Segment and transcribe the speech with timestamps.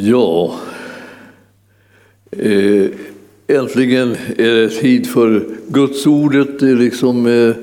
[0.00, 0.54] Ja,
[2.30, 2.84] eh,
[3.46, 7.54] äntligen är det tid för Guds ordet liksom, eh,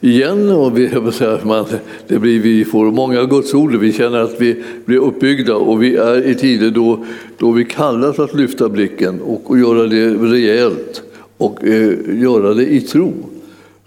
[0.00, 0.48] igen.
[0.48, 1.64] Och vi, säga, man,
[2.08, 5.96] det blir, vi får många Guds ord, vi känner att vi blir uppbyggda och vi
[5.96, 7.04] är i tider då,
[7.38, 11.02] då vi kallas att lyfta blicken och, och göra det rejält
[11.36, 11.92] och eh,
[12.22, 13.12] göra det i tro.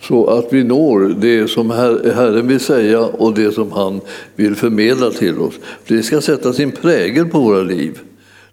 [0.02, 4.02] Så att vi når det som Herren vill säga och det som han
[4.36, 5.54] vill förmedla till oss.
[5.88, 8.00] Det ska sätta sin prägel på våra liv.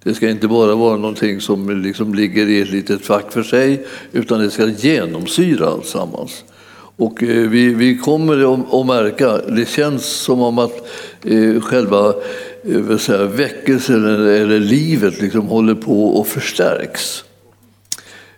[0.03, 3.87] Det ska inte bara vara någonting som liksom ligger i ett litet fack för sig,
[4.13, 6.45] utan det ska genomsyra alltsammans.
[6.96, 10.89] Och eh, vi, vi kommer att märka, det känns som om att
[11.25, 12.15] eh, själva
[12.65, 17.25] eh, säga, väckelsen eller, eller livet liksom håller på och förstärks.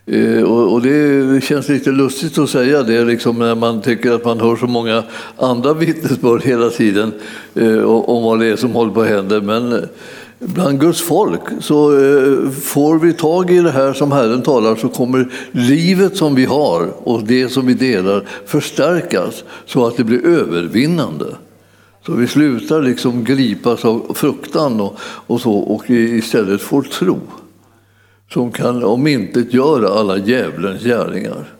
[0.09, 4.25] Eh, och, och, det känns lite lustigt att säga det liksom när man tycker att
[4.25, 5.03] man hör så många
[5.37, 7.13] andra vittnesbörd hela tiden
[7.55, 9.41] eh, om vad det är som håller på att hända.
[9.41, 9.79] Men eh,
[10.39, 14.89] bland Guds folk så eh, får vi tag i det här som Herren talar så
[14.89, 20.25] kommer livet som vi har och det som vi delar förstärkas så att det blir
[20.25, 21.25] övervinnande.
[22.05, 27.19] Så vi slutar liksom gripas av fruktan och, och så och istället får tro
[28.33, 31.53] som kan omintetgöra alla djävulens gärningar.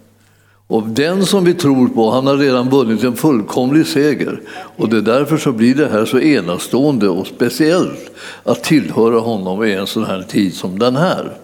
[0.68, 4.42] Och den som vi tror på, han har redan vunnit en fullkomlig seger.
[4.50, 8.12] Och det är därför så blir det här så enastående och speciellt
[8.44, 11.38] att tillhöra honom i en sån här tid som den här.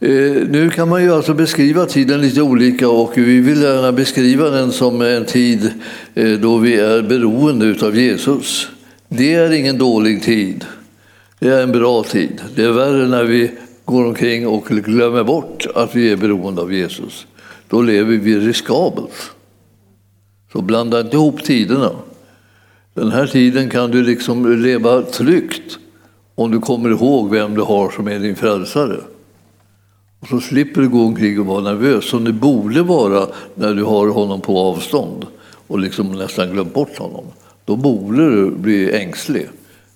[0.00, 4.50] Eh, nu kan man ju alltså beskriva tiden lite olika och vi vill gärna beskriva
[4.50, 5.70] den som en tid
[6.14, 8.68] eh, då vi är beroende av Jesus.
[9.08, 10.64] Det är ingen dålig tid.
[11.38, 12.42] Det är en bra tid.
[12.54, 13.50] Det är värre när vi
[13.84, 17.26] går omkring och glömmer bort att vi är beroende av Jesus.
[17.68, 19.30] Då lever vi riskabelt.
[20.52, 21.90] Så blanda inte ihop tiderna.
[22.94, 25.78] Den här tiden kan du liksom leva tryggt
[26.34, 29.00] om du kommer ihåg vem du har som är din frälsare.
[30.20, 33.82] Och så slipper du gå omkring och vara nervös som du borde vara när du
[33.82, 35.26] har honom på avstånd
[35.66, 37.24] och liksom nästan glömt bort honom.
[37.64, 39.48] Då borde du bli ängslig.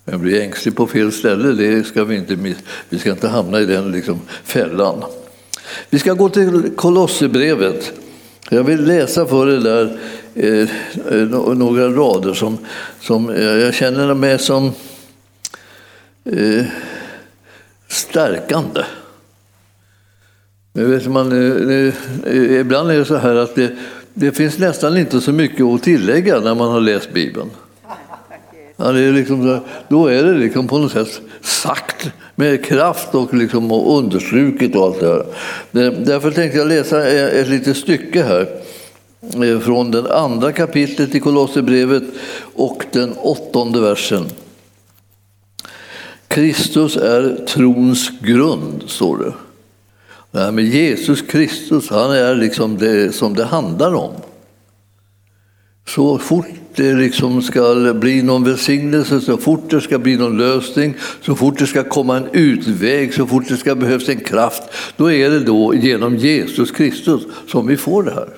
[0.04, 2.54] Men bli ängslig på fel ställe, det ska vi inte,
[2.88, 5.04] vi ska inte hamna i den liksom fällan.
[5.90, 7.92] Vi ska gå till Kolosserbrevet.
[8.50, 9.98] Jag vill läsa för er där
[10.34, 10.68] eh,
[11.12, 12.58] eh några rader som,
[13.00, 14.72] som jag känner mig som
[16.24, 16.64] eh,
[17.88, 18.84] stärkande.
[20.72, 21.94] Men vet man, eh,
[22.26, 23.76] eh, ibland är det så här att det,
[24.14, 27.50] det finns nästan inte så mycket att tillägga när man har läst Bibeln.
[28.84, 33.34] Ja, det är liksom, då är det liksom på något sätt sagt med kraft och,
[33.34, 35.24] liksom, och understruket och allt det här.
[36.04, 38.48] Därför tänkte jag läsa ett litet stycke här
[39.44, 42.02] eh, från den andra kapitlet i Kolosserbrevet
[42.54, 44.24] och den åttonde versen.
[46.28, 49.32] Kristus är trons grund, står det.
[50.30, 54.12] Det här med Jesus Kristus, han är liksom det som det handlar om.
[55.88, 60.94] Så fort det liksom ska bli någon välsignelse, så fort det ska bli någon lösning,
[61.20, 64.62] så fort det ska komma en utväg, så fort det ska behövas en kraft,
[64.96, 68.28] då är det då genom Jesus Kristus som vi får det här.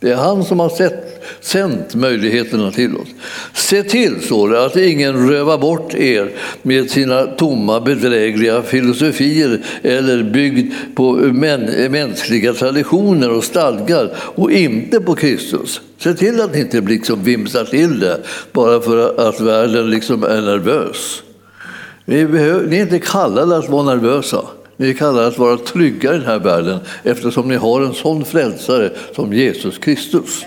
[0.00, 1.13] Det är han som har sett,
[1.44, 3.08] sänt möjligheterna till oss.
[3.54, 6.32] Se till, står det, att ingen rövar bort er
[6.62, 11.12] med sina tomma bedrägliga filosofier eller byggd på
[11.90, 15.80] mänskliga traditioner och stadgar och inte på Kristus.
[15.98, 18.20] Se till att ni inte liksom vimsar till det
[18.52, 21.22] bara för att världen liksom är nervös.
[22.04, 24.40] Ni, behöver, ni är inte kallade att vara nervösa.
[24.76, 28.24] Ni är kallade att vara trygga i den här världen eftersom ni har en sån
[28.24, 30.44] frälsare som Jesus Kristus.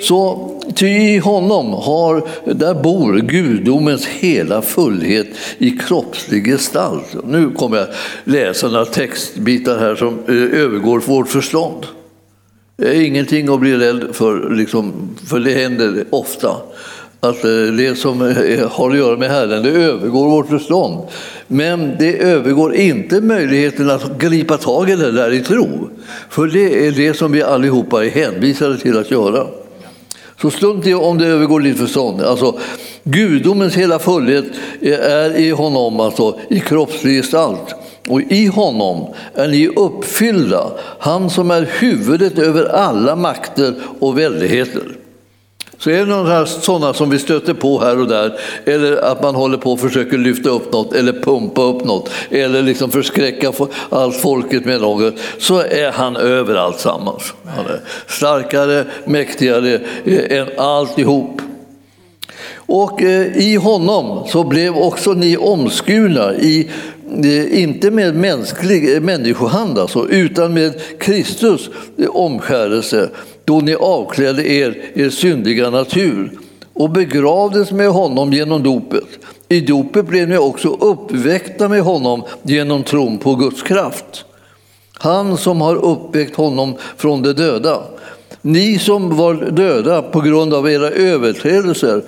[0.00, 5.26] Så ty i honom har, där bor gudomens hela fullhet
[5.58, 7.16] i kroppslig gestalt.
[7.26, 7.86] Nu kommer jag
[8.24, 11.86] läsa några textbitar här som eh, övergår vårt förstånd.
[12.76, 14.92] Det är ingenting att bli rädd för, liksom,
[15.26, 16.56] för det händer ofta
[17.20, 21.08] att eh, det som eh, har att göra med Herren, det övergår vårt förstånd.
[21.46, 25.90] Men det övergår inte möjligheten att gripa tag i det där i tro.
[26.28, 29.46] För det är det som vi allihopa är hänvisade till att göra.
[30.42, 32.22] Så strunt i om det övergår ditt förstånd.
[32.22, 32.58] Alltså,
[33.04, 34.44] gudomens hela fullhet
[34.82, 37.74] är i honom, alltså i kroppslig gestalt.
[38.08, 44.99] Och i honom är ni uppfyllda, han som är huvudet över alla makter och väldigheter.
[45.80, 49.34] Så är det några sådana som vi stöter på här och där, eller att man
[49.34, 53.52] håller på och försöker lyfta upp något eller pumpa upp något, eller liksom förskräcka
[53.88, 57.34] allt folket med något, så är han över alltsammans.
[57.56, 61.42] Han är starkare, mäktigare eh, än alltihop.
[62.54, 66.70] Och eh, i honom så blev också ni omskurna, i,
[67.24, 71.70] eh, inte med mänsklig människohand alltså, utan med Kristus
[72.08, 73.10] omskärelse,
[73.50, 76.30] då ni avklädde er er syndiga natur
[76.74, 79.08] och begravdes med honom genom dopet.
[79.48, 84.24] I dopet blev ni också uppväckta med honom genom tron på Guds kraft.
[84.92, 87.82] Han som har uppväckt honom från de döda.
[88.42, 92.02] Ni som var döda på grund av era överträdelser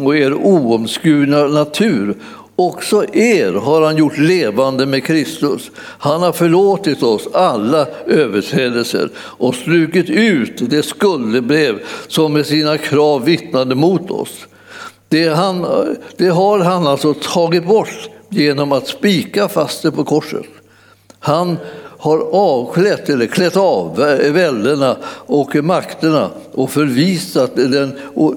[0.00, 2.16] och er oomskurna natur.
[2.60, 5.70] Också er har han gjort levande med Kristus.
[5.76, 13.24] Han har förlåtit oss alla överträdelser och strukit ut det skuldebrev som med sina krav
[13.24, 14.46] vittnade mot oss.
[15.08, 15.66] Det, han,
[16.16, 20.46] det har han alltså tagit bort genom att spika fast det på korset.
[21.18, 21.56] Han
[21.98, 23.96] har avklätt eller klätt av
[24.32, 24.96] väldena
[25.26, 27.56] och makterna och förvisat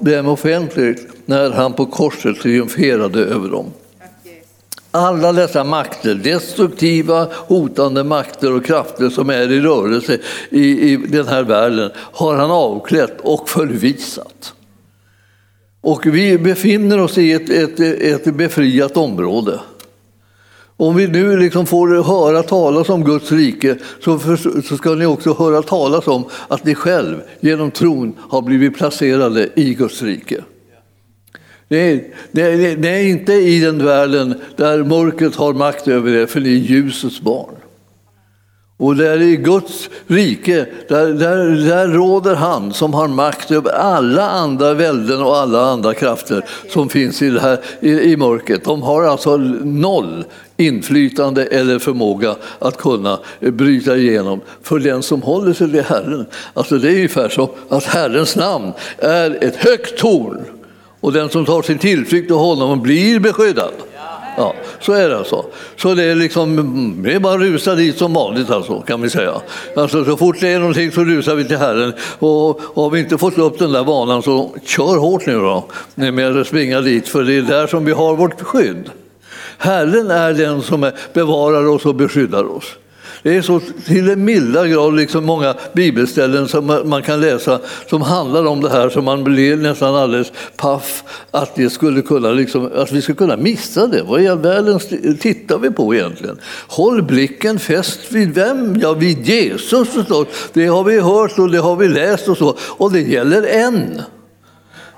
[0.00, 3.66] dem offentligt när han på korset triumferade över dem.
[4.94, 10.18] Alla dessa makter, destruktiva, hotande makter och krafter som är i rörelse
[10.50, 14.54] i, i den här världen, har han avklätt och förvisat.
[15.80, 19.60] Och vi befinner oss i ett, ett, ett befriat område.
[20.76, 25.06] Om vi nu liksom får höra talas om Guds rike så, för, så ska ni
[25.06, 30.42] också höra talas om att ni själv genom tron har blivit placerade i Guds rike.
[31.72, 32.00] Det är,
[32.32, 36.40] det, är, det är, inte i den världen där mörkret har makt över er, för
[36.40, 37.54] ni är ljusets barn.
[38.76, 44.30] Och där i Guds rike, där, där, där råder han som har makt över alla
[44.30, 48.64] andra välden och alla andra krafter som finns i, det här, i, i mörkret.
[48.64, 50.24] De har alltså noll
[50.56, 56.26] inflytande eller förmåga att kunna bryta igenom för den som håller sig till Herren.
[56.54, 60.44] Alltså det är ungefär som att Herrens namn är ett högt torn
[61.02, 63.72] och den som tar sin tillflykt till honom blir beskyddad.
[64.36, 65.44] Ja, så är det alltså.
[65.76, 69.10] Så det är, liksom, det är bara att rusa dit som vanligt alltså, kan vi
[69.10, 69.34] säga.
[69.76, 71.92] Alltså, så fort det är någonting så rusar vi till Herren.
[72.18, 75.64] Och, och har vi inte fått upp den där vanan så kör hårt nu då
[75.94, 78.90] med att springa dit, för det är där som vi har vårt skydd.
[79.58, 82.64] Herren är den som bevarar oss och beskyddar oss.
[83.22, 87.60] Det är så till en milda grad liksom många bibelställen som man kan läsa
[87.90, 92.30] som handlar om det här som man blir nästan alldeles paff att, det skulle kunna
[92.30, 94.02] liksom, att vi skulle kunna missa det.
[94.02, 94.80] Vad i all världen
[95.20, 96.38] tittar vi på egentligen?
[96.68, 98.76] Håll blicken fäst vid vem?
[98.80, 100.28] Ja, vid Jesus förstås.
[100.52, 102.56] Det har vi hört och det har vi läst och så.
[102.60, 104.02] Och det gäller än.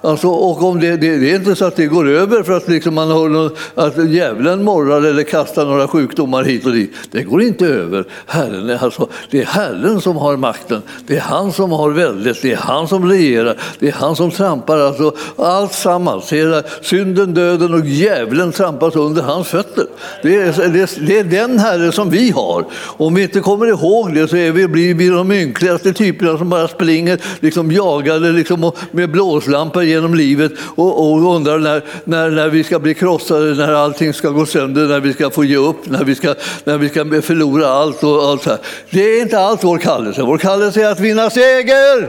[0.05, 2.69] Alltså, och om det, det, det, är inte så att det går över för att
[2.69, 6.93] liksom man har någon, att djävulen morrar eller kastar några sjukdomar hit och dit.
[7.11, 8.05] Det går inte över.
[8.27, 10.83] Herren är alltså, det är Herren som har makten.
[11.07, 12.43] Det är han som har väldet.
[12.43, 13.57] Det är han som regerar.
[13.79, 16.33] Det är han som trampar alltså, allt sammans.
[16.33, 19.87] Hela synden, döden och djävulen trampas under hans fötter.
[20.23, 22.65] Det är, det, det är den Herre som vi har.
[22.75, 26.51] Om vi inte kommer ihåg det så är vi, blir vi de ynkligaste typerna som
[26.51, 32.49] bara springer liksom jagade liksom, med blåslampor genom livet och, och undrar när, när, när
[32.49, 35.87] vi ska bli krossade, när allting ska gå sönder, när vi ska få ge upp,
[35.91, 38.59] när vi ska, när vi ska förlora allt och allt så här.
[38.91, 40.23] Det är inte allt vår kallelse.
[40.23, 42.09] Vår kallelse är att vinna seger!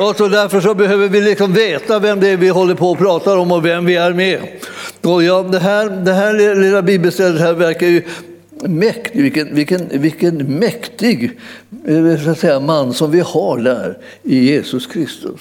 [0.00, 2.98] Och så därför så behöver vi liksom veta vem det är vi håller på och
[2.98, 4.40] pratar om och vem vi är med.
[5.02, 8.02] Och ja, det, här, det här lilla bibelstället här verkar ju
[8.60, 11.30] mäktig, vilken, vilken, vilken mäktig
[11.86, 15.40] eh, så att säga, man som vi har där i Jesus Kristus.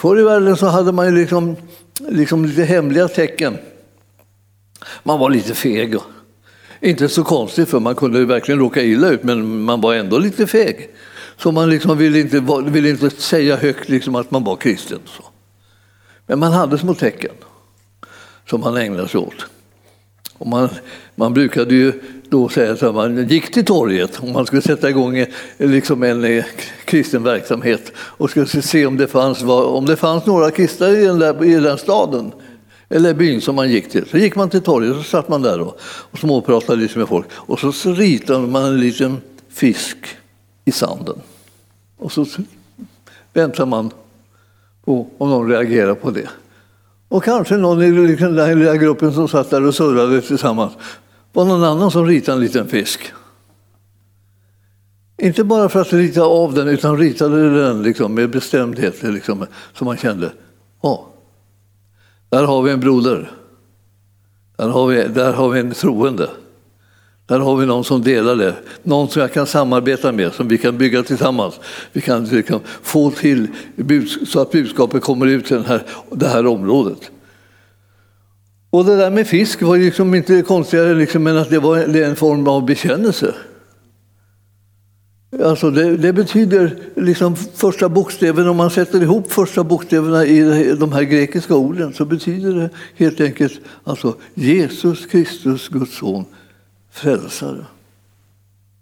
[0.00, 1.56] Förr i världen så hade man ju liksom,
[2.08, 3.58] liksom lite hemliga tecken.
[5.02, 5.96] Man var lite feg.
[6.80, 10.46] Inte så konstigt, för man kunde verkligen råka illa ut, men man var ändå lite
[10.46, 10.90] feg.
[11.36, 14.98] Så man liksom ville, inte, ville inte säga högt liksom att man var kristen.
[15.06, 15.22] Så.
[16.26, 17.34] Men man hade små tecken
[18.46, 19.46] som man ägnade sig åt.
[20.38, 20.68] Och man,
[21.14, 21.92] man brukade ju
[22.30, 26.24] då säga att man gick till torget om man skulle sätta igång eh, liksom en
[26.24, 26.44] eh,
[26.84, 31.18] kristen verksamhet och skulle se om det fanns, om det fanns några kristna i den,
[31.18, 32.32] där, i den staden
[32.88, 34.06] eller byn som man gick till.
[34.08, 37.08] Så gick man till torget och så satt man där då, och småpratade lite med
[37.08, 37.26] folk.
[37.32, 39.16] Och så, ritade man en liten
[39.48, 39.96] fisk
[40.64, 41.20] i sanden.
[41.98, 42.26] Och så
[43.32, 43.90] väntade man
[44.84, 46.28] på om någon reagerade på det.
[47.08, 50.72] Och kanske någon i den där lilla gruppen som satt där och surrade tillsammans
[51.32, 53.12] var någon annan som ritade en liten fisk.
[55.22, 59.84] Inte bara för att rita av den, utan ritade den liksom med bestämdhet, liksom, så
[59.84, 60.32] man kände,
[60.82, 61.06] ja,
[62.28, 63.30] där har vi en broder.
[64.56, 66.30] Där har vi, där har vi en troende.
[67.26, 70.58] Där har vi någon som delar det, någon som jag kan samarbeta med, som vi
[70.58, 71.60] kan bygga tillsammans.
[71.92, 73.48] Vi kan, vi kan få till
[74.26, 77.10] så att budskapet kommer ut till den här, det här området.
[78.70, 82.16] Och det där med fisk var liksom inte konstigare liksom, än att det var en
[82.16, 83.34] form av bekännelse.
[85.44, 90.92] Alltså det, det, betyder liksom första bokstäven, om man sätter ihop första bokstäverna i de
[90.92, 96.24] här grekiska orden så betyder det helt enkelt alltså Jesus Kristus, Guds son,
[96.90, 97.66] frälsare.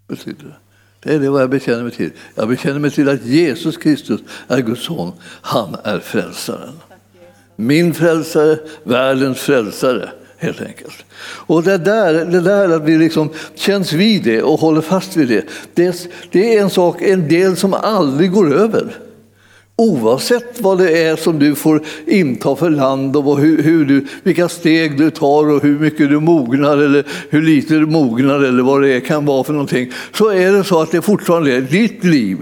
[0.09, 0.57] Betyder det.
[1.01, 2.11] Det är det vad jag bekänner mig till.
[2.35, 5.13] Jag bekänner mig till att Jesus Kristus är Guds son.
[5.23, 6.75] Han är frälsaren.
[7.61, 11.05] Min frälsare, världens frälsare helt enkelt.
[11.21, 15.29] Och det där, det där att vi liksom känns vid det och håller fast vid
[15.29, 18.97] det, det, det är en sak, en del som aldrig går över.
[19.77, 24.49] Oavsett vad det är som du får inta för land och hur, hur, du, vilka
[24.49, 28.83] steg du tar och hur mycket du mognar eller hur lite du mognar eller vad
[28.83, 32.39] det kan vara för någonting, så är det så att det fortfarande är ditt liv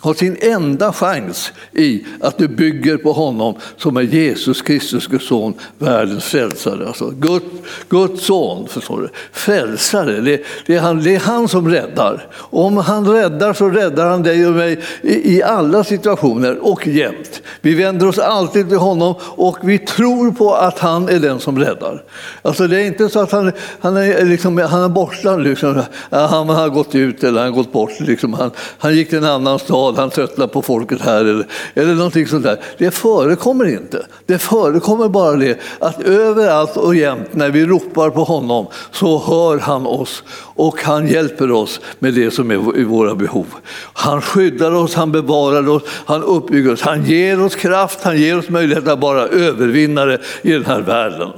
[0.00, 5.26] har sin enda chans i att du bygger på honom som är Jesus Kristus, Guds
[5.26, 6.86] son, världens frälsare.
[6.86, 7.42] Alltså Gud,
[7.88, 9.08] Guds son, förstår du?
[9.32, 12.26] Frälsare, det, det, är han, det är han som räddar.
[12.34, 17.42] Om han räddar så räddar han dig och mig i, i alla situationer och jämt.
[17.60, 21.58] Vi vänder oss alltid till honom och vi tror på att han är den som
[21.58, 22.02] räddar.
[22.42, 25.82] Alltså det är inte så att han, han är, liksom, han är borta, liksom.
[26.10, 28.00] han har gått ut eller han har gått bort.
[28.00, 28.34] Liksom.
[28.34, 31.94] Han, han gick till en annan stad glad, han tröttnar på folket här eller, eller
[31.94, 32.60] någonting sånt där.
[32.78, 34.06] Det förekommer inte.
[34.26, 39.58] Det förekommer bara det att överallt och jämt när vi ropar på honom så hör
[39.58, 40.22] han oss
[40.60, 43.46] och han hjälper oss med det som är våra behov.
[43.92, 48.38] Han skyddar oss, han bevarar oss, han uppbygger oss, han ger oss kraft, han ger
[48.38, 51.28] oss möjlighet att vara övervinnare i den här världen.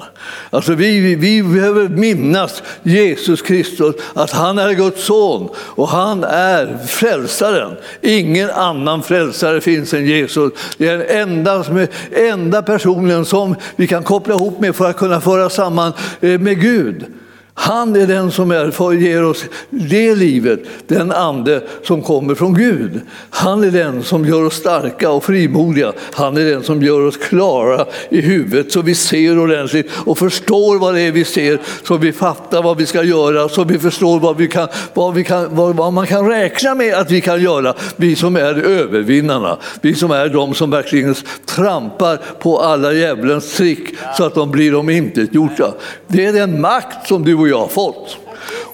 [0.51, 6.87] Alltså vi, vi behöver minnas Jesus Kristus, att han är Guds son och han är
[6.87, 7.77] frälsaren.
[8.01, 10.53] Ingen annan frälsare finns än Jesus.
[10.79, 11.65] Det är den enda,
[12.13, 16.61] enda personen som vi kan koppla ihop med för att kunna föra samman eh, med
[16.61, 17.07] Gud.
[17.55, 23.01] Han är den som är, ger oss det livet, den ande som kommer från Gud.
[23.31, 25.93] Han är den som gör oss starka och frimodiga.
[26.13, 30.79] Han är den som gör oss klara i huvudet så vi ser ordentligt och förstår
[30.79, 34.21] vad det är vi ser, så vi fattar vad vi ska göra, så vi förstår
[34.21, 37.43] vad, vi kan, vad, vi kan, vad, vad man kan räkna med att vi kan
[37.43, 37.75] göra.
[37.97, 41.15] Vi som är övervinnarna, vi som är de som verkligen
[41.47, 45.75] trampar på alla djävulens trick så att de blir omintetgjorda.
[46.07, 48.17] Det är den makt som du och jag jag fått.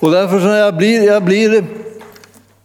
[0.00, 1.64] Och därför när jag blir, jag blir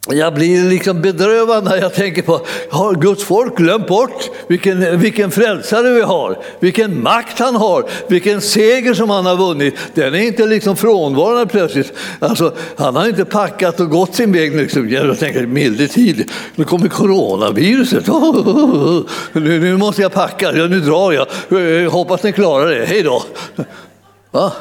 [0.10, 5.32] jag blir liksom bedrövad när jag tänker på, har Guds folk glömt bort vilken, vilken
[5.32, 6.40] frälsare vi har?
[6.60, 9.76] Vilken makt han har, vilken seger som han har vunnit.
[9.94, 11.94] Den är inte liksom frånvarande plötsligt.
[12.20, 14.56] Alltså, han har inte packat och gått sin väg.
[14.56, 14.90] Liksom.
[14.90, 18.08] Jag tänker, milde tid, nu kommer coronaviruset.
[19.34, 21.90] nu, nu måste jag packa, ja, nu drar jag.
[21.90, 23.24] Hoppas ni klarar det, hej då.
[24.32, 24.52] Va?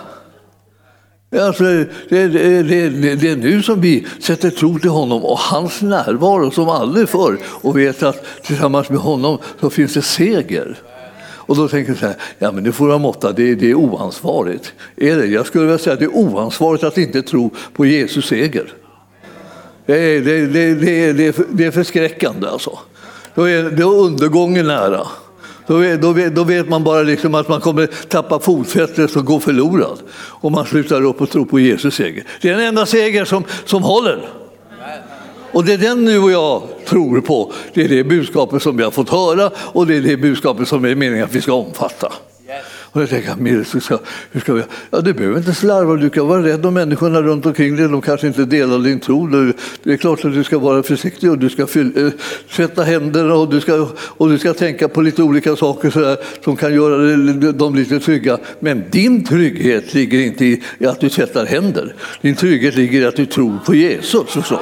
[1.41, 2.29] Alltså, det, det,
[2.63, 7.09] det, det, är nu som vi sätter tro till honom och hans närvaro som aldrig
[7.09, 10.79] förr och vet att tillsammans med honom så finns det seger.
[11.45, 13.75] Och då tänker jag så här, ja men det får vara måtta, det, det är
[13.75, 14.73] oansvarigt.
[14.97, 15.27] Är det?
[15.27, 18.75] Jag skulle vilja säga att det är oansvarigt att inte tro på Jesus seger.
[19.87, 22.79] Det är, det, det, det, det är förskräckande alltså.
[23.35, 25.07] Då är, då är undergången nära.
[25.67, 29.25] Då vet, då, vet, då vet, man bara liksom att man kommer tappa fotfästet och
[29.25, 32.25] gå förlorad om man slutar upp och tror på Jesus seger.
[32.41, 34.29] Det är den enda seger som, som håller.
[35.53, 37.53] Och det är den du och jag tror på.
[37.75, 40.85] Det är det budskapet som vi har fått höra och det är det budskapet som
[40.85, 42.13] är meningen att vi ska omfatta.
[42.93, 43.99] Och jag tänker, hur ska,
[44.31, 44.63] hur ska vi?
[44.91, 47.89] Ja, du behöver inte slarva, du kan vara rädd om människorna runt omkring dig.
[47.89, 49.27] De kanske inte delar din tro.
[49.83, 52.09] Det är klart att du ska vara försiktig och du ska eh,
[52.51, 56.17] tvätta händerna och du, ska, och du ska tänka på lite olika saker så där,
[56.45, 58.39] som kan göra dem lite trygga.
[58.61, 61.95] Men din trygghet ligger inte i att du tvättar händer.
[62.21, 64.61] Din trygghet ligger i att du tror på Jesus förstås.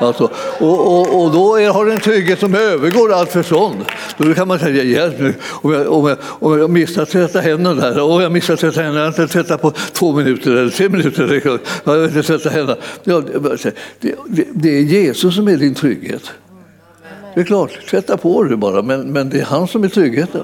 [0.00, 3.84] Alltså, och, och, och då är, har du en trygghet som övergår allt förstånd.
[4.16, 7.40] Då kan man säga, hjälp nu, om jag, om jag, om jag missar att tvätta
[7.40, 8.02] händerna händerna där.
[8.02, 9.04] Åh, jag missade att tvätta händerna.
[9.04, 11.42] Jag har inte tvättat på två minuter eller tre minuter.
[11.84, 12.80] Jag har inte tvättat händerna.
[13.04, 16.32] Ja, det, det, det är Jesus som är din trygghet.
[17.34, 20.42] Det är klart, tvätta på dig bara, men, men det är han som är tryggheten.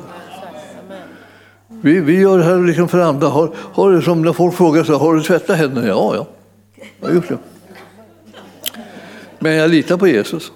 [1.68, 3.28] Vi, vi gör det här liksom för andra.
[3.28, 5.88] Har, har, som när folk frågar så har du tvättat händerna?
[5.88, 6.26] Ja, ja,
[7.00, 7.38] jag har gjort det.
[9.38, 10.52] Men jag litar på Jesus.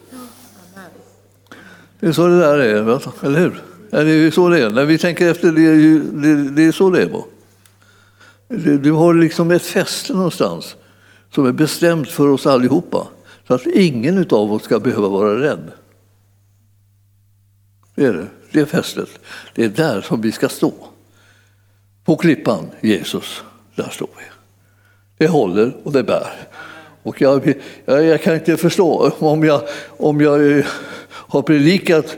[2.00, 3.62] Det är så det där är, eller hur?
[3.90, 4.70] Det är så det är.
[4.70, 7.22] När vi tänker efter, det är, det, det är så det är.
[8.78, 10.76] Du har liksom ett fäste någonstans
[11.34, 13.08] som är bestämt för oss allihopa.
[13.46, 15.72] Så att ingen av oss ska behöva vara rädd.
[17.94, 18.26] Det är det.
[18.52, 19.08] Det är fästet.
[19.54, 20.72] Det är där som vi ska stå.
[22.04, 23.42] På klippan, Jesus,
[23.74, 24.24] där står vi.
[25.18, 26.32] Det håller och det bär.
[27.02, 27.54] Och jag,
[27.84, 30.64] jag, jag kan inte förstå om jag, om jag
[31.30, 32.16] har predikat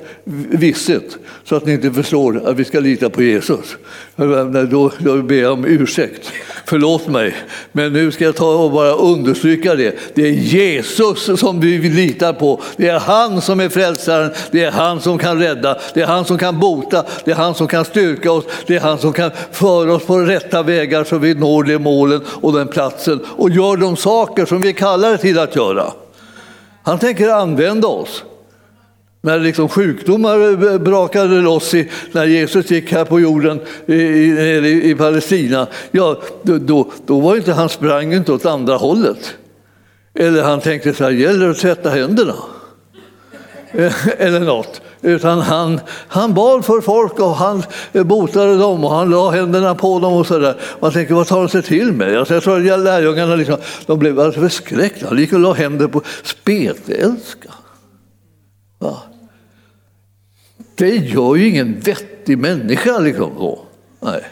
[0.50, 3.76] visshet så att ni inte förstår att vi ska lita på Jesus.
[4.70, 6.32] Då, då ber jag om ursäkt.
[6.64, 7.34] Förlåt mig,
[7.72, 9.94] men nu ska jag ta och bara understryka det.
[10.14, 12.60] Det är Jesus som vi litar på.
[12.76, 16.24] Det är han som är frälsaren, det är han som kan rädda, det är han
[16.24, 19.30] som kan bota, det är han som kan styrka oss, det är han som kan
[19.50, 23.76] föra oss på rätta vägar så vi når de målen och den platsen och gör
[23.76, 25.92] de saker som vi kallar till att göra.
[26.82, 28.24] Han tänker använda oss.
[29.24, 34.94] När liksom sjukdomar brakade loss i, när Jesus gick här på jorden i, i, i
[34.94, 39.34] Palestina, ja, då, då var inte han sprang inte åt andra hållet.
[40.14, 42.34] Eller han tänkte så här, gäller det att tvätta händerna?
[44.18, 44.80] Eller något.
[45.02, 47.62] Utan han, han bad för folk och han
[47.92, 50.56] eh, botade dem och han la händerna på dem och sådär.
[50.80, 52.18] Man tänker, vad tar de sig till med?
[52.18, 55.10] Alltså, jag tror att lärjungarna liksom, de blev alldeles förskräckta.
[55.10, 57.48] De gick och la händer på spetälska.
[58.78, 59.02] Va?
[60.74, 62.98] Det gör ju ingen vettig människa.
[62.98, 63.58] Liksom, då.
[64.00, 64.22] Nej.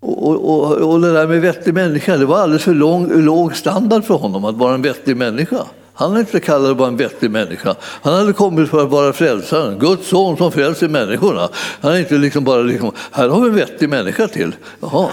[0.00, 4.04] Och, och, och, det där med vettig människa, det var alldeles för lång, låg standard
[4.04, 5.66] för honom att vara en vettig människa.
[5.94, 7.74] Han är inte kallat det vara en vettig människa.
[7.82, 11.48] Han hade kommit för att vara frälsaren, Guds son som frälser människorna.
[11.80, 14.54] Han är inte liksom bara liksom, här har vi en vettig människa till.
[14.80, 15.08] Jaha.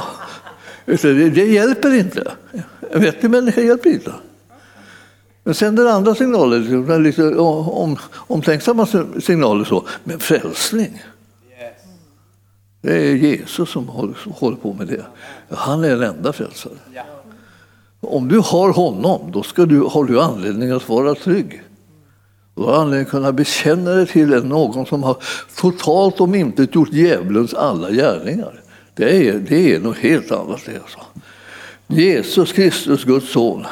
[0.85, 2.31] Det, det hjälper inte.
[2.91, 4.11] En vettig människa hjälper inte.
[5.49, 8.87] Men sen den andra signalen, lite om, omtänksamma
[9.21, 11.03] signaler så, men frälsning.
[12.81, 15.05] Det är Jesus som håller, på med det.
[15.49, 16.77] Han är den enda frälsaren.
[17.99, 21.63] Om du har honom, då ska du, har du anledning att vara trygg.
[22.55, 25.17] Du har anledning att kunna bekänna dig till någon som har
[25.55, 28.61] totalt om inte gjort djävulens alla gärningar.
[28.95, 30.61] Det är, det är något helt annat.
[30.65, 30.99] Det alltså.
[31.87, 33.65] Jesus Kristus, Guds son,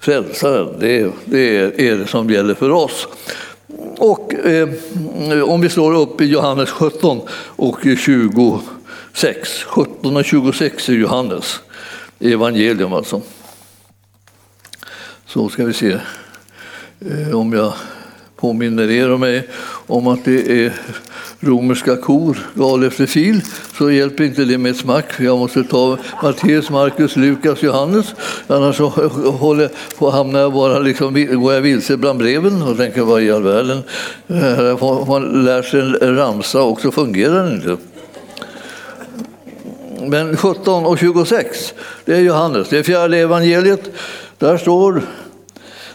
[0.00, 1.56] frälsaren, det, det
[1.88, 3.08] är det som gäller för oss.
[3.98, 4.68] Och eh,
[5.42, 11.60] om vi slår upp i Johannes 17 och 26, 17 och 26 i Johannes
[12.20, 13.22] evangelium alltså.
[15.26, 15.98] Så ska vi se
[17.00, 17.72] eh, om jag
[18.36, 19.48] påminner er och mig
[19.86, 20.72] om att det är
[21.40, 23.40] romerska kor, gal efter fil,
[23.78, 25.20] så hjälper inte det med ett smack.
[25.20, 28.14] Jag måste ta Matteus, Markus, Lukas, Johannes.
[28.46, 28.88] Annars så
[29.38, 33.30] håller, på hamnar jag bara liksom, går jag vilse bland breven och tänker vad i
[33.30, 33.82] all världen.
[34.28, 37.76] Eh, man lär sig en ramsa och så fungerar den inte.
[40.06, 43.90] Men 17 och 26, det är Johannes, det är fjärde evangeliet.
[44.38, 45.02] Där står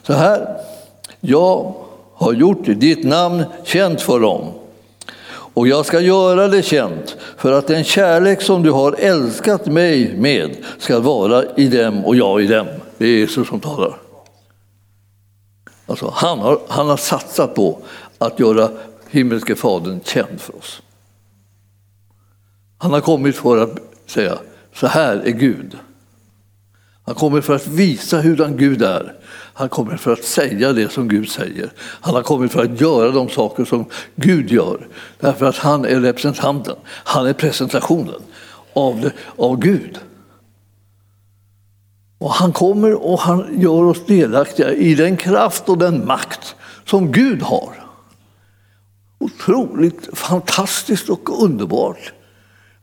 [0.04, 0.48] så här.
[1.20, 1.76] Jag
[2.14, 4.61] har gjort ditt namn känt för dem
[5.54, 10.18] och jag ska göra det känt för att den kärlek som du har älskat mig
[10.18, 12.68] med ska vara i dem och jag i dem.
[12.98, 13.98] Det är Jesus som talar.
[15.86, 17.80] Alltså, han, har, han har satsat på
[18.18, 18.70] att göra
[19.10, 20.82] himmelske Fadern känd för oss.
[22.78, 24.38] Han har kommit för att säga,
[24.74, 25.78] så här är Gud.
[27.06, 29.14] Han kommer för att visa hurdan Gud är.
[29.54, 31.72] Han kommer för att säga det som Gud säger.
[31.78, 33.86] Han har kommit för att göra de saker som
[34.16, 34.88] Gud gör.
[35.20, 36.76] Därför att han är representanten.
[36.86, 38.22] Han är presentationen
[38.74, 40.00] av, det, av Gud.
[42.18, 47.12] Och han kommer och han gör oss delaktiga i den kraft och den makt som
[47.12, 47.86] Gud har.
[49.20, 52.14] Otroligt fantastiskt och underbart.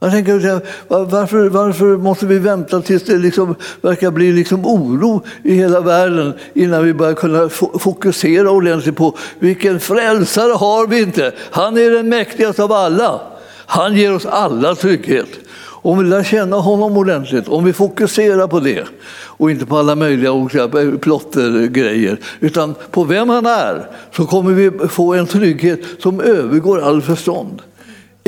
[0.01, 5.55] Jag tänker, varför, varför måste vi vänta tills det liksom verkar bli liksom oro i
[5.55, 11.33] hela världen innan vi börjar kunna fokusera ordentligt på vilken frälsare har vi inte?
[11.51, 13.21] Han är den mäktigaste av alla.
[13.67, 15.29] Han ger oss alla trygghet.
[15.61, 19.95] Om vi lär känna honom ordentligt, om vi fokuserar på det och inte på alla
[19.95, 20.69] möjliga olika
[21.01, 27.03] plottergrejer, utan på vem han är, så kommer vi få en trygghet som övergår all
[27.03, 27.63] förstånd.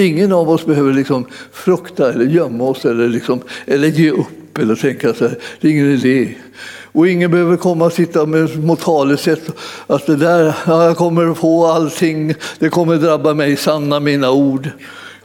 [0.00, 4.74] Ingen av oss behöver liksom frukta eller gömma oss eller, liksom, eller ge upp eller
[4.74, 6.34] tänka så här, det är ingen idé.
[6.92, 9.50] Och ingen behöver komma och sitta med små talesätt
[9.86, 14.68] att det där, ja, jag kommer få allting, det kommer drabba mig, sanna mina ord.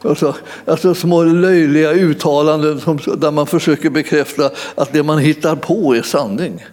[0.02, 0.34] Alltså,
[0.66, 6.02] alltså små löjliga uttalanden som, där man försöker bekräfta att det man hittar på är
[6.02, 6.64] sanning.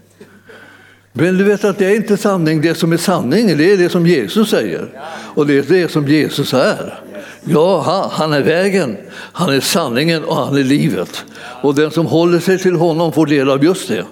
[1.13, 3.89] Men du vet att det är inte sanning, det som är sanning det är det
[3.89, 4.89] som Jesus säger.
[5.35, 6.99] Och det är det som Jesus är.
[7.45, 11.25] Ja, han är vägen, han är sanningen och han är livet.
[11.61, 14.05] Och den som håller sig till honom får del av just det.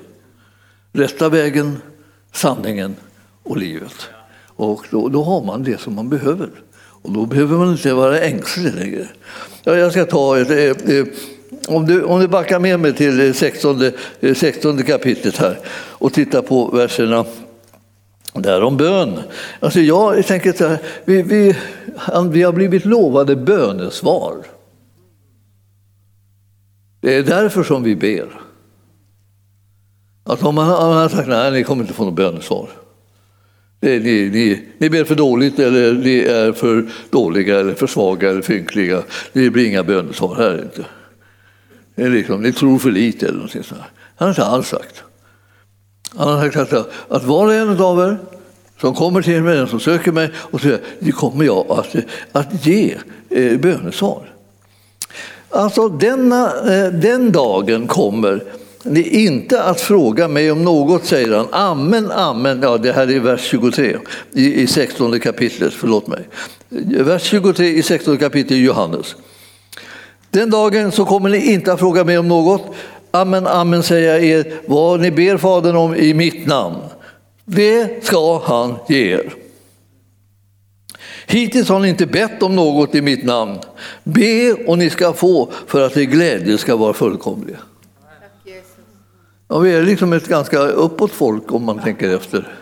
[0.93, 1.77] rätta vägen,
[2.33, 2.95] sanningen
[3.43, 4.09] och livet.
[4.55, 6.49] Och då, då har man det som man behöver.
[6.73, 9.07] Och då behöver man inte vara ängslig längre.
[9.63, 11.13] Ja, jag ska ta ett, ett, ett
[11.67, 13.91] om du, om du backar med mig till eh, 16,
[14.35, 17.25] 16 kapitlet här och tittar på verserna
[18.33, 19.19] Därom bön.
[19.59, 21.55] Alltså jag tänker så här, vi, vi,
[22.31, 24.35] vi har blivit lovade bönesvar.
[27.01, 28.41] Det är därför som vi ber.
[30.23, 32.69] Att om man har sagt nej, ni kommer inte få något bönesvar.
[33.79, 38.41] Ni, ni, ni ber för dåligt eller ni är för dåliga eller för svaga eller
[38.41, 39.03] för ynkliga.
[39.33, 40.85] Det blir inga bönesvar här inte.
[41.95, 43.81] Det är liksom, ni tror för lite eller någonting sånt.
[44.15, 45.03] Han har inte alls sagt.
[46.17, 48.17] Han har sagt att, att var och en av er
[48.81, 51.95] som kommer till mig, som söker mig, och så det kommer jag att,
[52.31, 52.97] att ge
[53.29, 54.33] eh, bönesvar.
[55.49, 58.43] Alltså denna, eh, den dagen kommer
[58.83, 61.47] ni inte att fråga mig om något, säger han.
[61.51, 62.59] Amen, amen.
[62.61, 63.97] Ja, det här är vers 23
[64.33, 65.73] i, i 16 kapitlet.
[65.73, 66.27] Förlåt mig.
[66.99, 69.15] Vers 23 i 16 kapitlet i Johannes.
[70.29, 72.75] Den dagen så kommer ni inte att fråga mig om något.
[73.11, 74.53] Amen, amen säger jag er.
[74.65, 76.77] Vad ni ber Fadern om i mitt namn,
[77.45, 79.33] det ska han ge er.
[81.27, 83.59] Hittills har ni inte bett om något i mitt namn.
[84.03, 87.55] Be och ni ska få för att er glädje ska vara fullkomlig.
[89.47, 92.60] Ja, vi är liksom ett ganska uppåt folk om man tänker efter.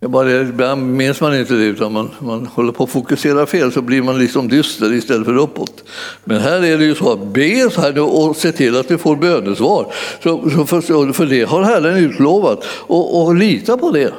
[0.00, 3.82] Bara, ibland minns man inte det, utan man, man håller på att fokusera fel så
[3.82, 5.84] blir man liksom dyster istället för uppåt.
[6.24, 8.98] Men här är det ju så att be så här och se till att du
[8.98, 9.92] får bönesvar.
[10.22, 12.64] Så, så för, för det har Herren utlovat.
[12.64, 14.12] Och, och lita på det.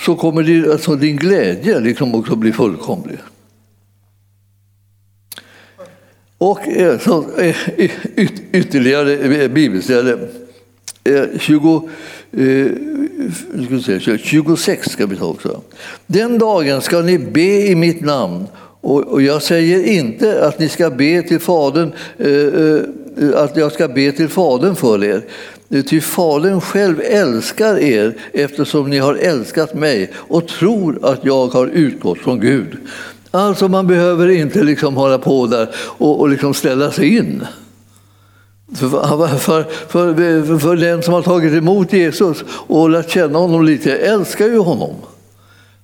[0.00, 3.18] Så kommer din, alltså din glädje liksom också bli fullkomlig.
[6.38, 7.56] Och eh, så, eh,
[8.16, 10.18] yt, ytterligare eh, bibelställe.
[11.38, 11.88] 20,
[12.32, 12.66] eh,
[14.22, 15.60] 26 ska vi ta också.
[16.06, 18.46] Den dagen ska ni be i mitt namn
[18.82, 22.28] och jag säger inte att ni ska be till Fadern, eh,
[23.28, 25.22] eh, att jag ska be till Fadern för er.
[25.70, 31.46] Eh, ty Fadern själv älskar er eftersom ni har älskat mig och tror att jag
[31.46, 32.76] har utgått från Gud.
[33.30, 37.44] Alltså man behöver inte liksom hålla på där och, och liksom ställa sig in.
[38.74, 43.96] För, för, för, för, den som har tagit emot Jesus och lärt känna honom lite
[43.96, 44.94] älskar ju honom.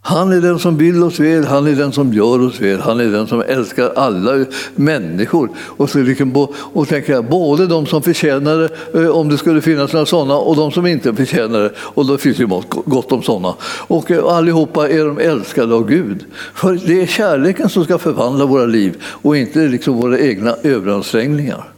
[0.06, 3.00] Han är den som vill oss väl, han är den som gör oss väl, han
[3.00, 4.44] är den som älskar alla
[4.74, 5.50] människor.
[5.58, 9.92] Och, så liksom, och tänker jag, både de som förtjänar det, om det skulle finnas
[9.92, 11.72] några sådana, och de som inte förtjänar det.
[11.78, 13.54] Och då finns det gott om sådana.
[13.62, 16.24] Och eh, allihopa är de älskade av Gud.
[16.54, 21.75] För det är kärleken som ska förvandla våra liv och inte liksom våra egna överansträngningar.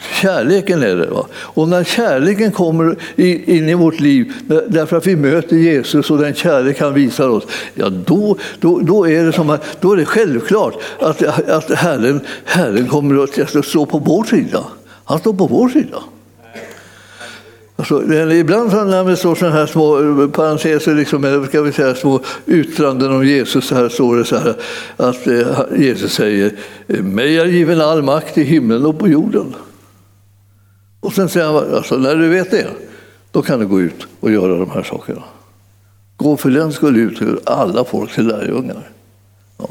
[0.00, 1.06] Kärleken är det.
[1.06, 1.26] Va?
[1.34, 4.32] Och när kärleken kommer in i vårt liv,
[4.68, 9.08] därför att vi möter Jesus och den kärlek han visar oss, ja, då, då, då,
[9.08, 13.86] är, det som att, då är det självklart att, att Herren, Herren kommer att stå
[13.86, 14.64] på vår sida.
[15.04, 15.98] Han står på vår sida.
[17.78, 23.12] Alltså, ibland när det står sådana här små parenteser, liksom, ska vi säga, små yttranden
[23.12, 24.54] om Jesus, så här står det så här
[24.96, 26.52] att eh, Jesus säger
[27.02, 29.54] mig är given all makt i himlen och på jorden.
[31.06, 32.66] Och sen säger han, alltså, när du vet det,
[33.30, 35.22] då kan du gå ut och göra de här sakerna.
[36.16, 38.90] Gå för den skull ut till alla folk till lärjungar.
[39.58, 39.68] Ja.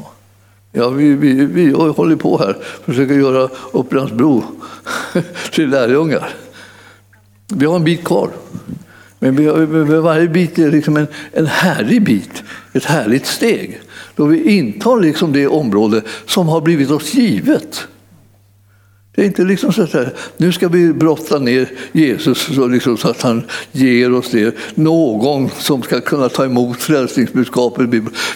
[0.72, 4.44] Ja, vi, vi, vi håller på här, försöker göra Upplandsbro
[5.52, 6.28] till lärjungar.
[7.54, 8.30] Vi har en bit kvar.
[9.18, 13.80] Men vi har, varje bit är liksom en, en härlig bit, ett härligt steg.
[14.14, 17.88] Då vi intar liksom det område som har blivit oss givet.
[19.16, 19.96] Det är inte liksom så att
[20.36, 24.56] nu ska vi brotta ner Jesus så, liksom så att han ger oss det.
[24.74, 27.90] Någon som ska kunna ta emot frälsningsbudskapet.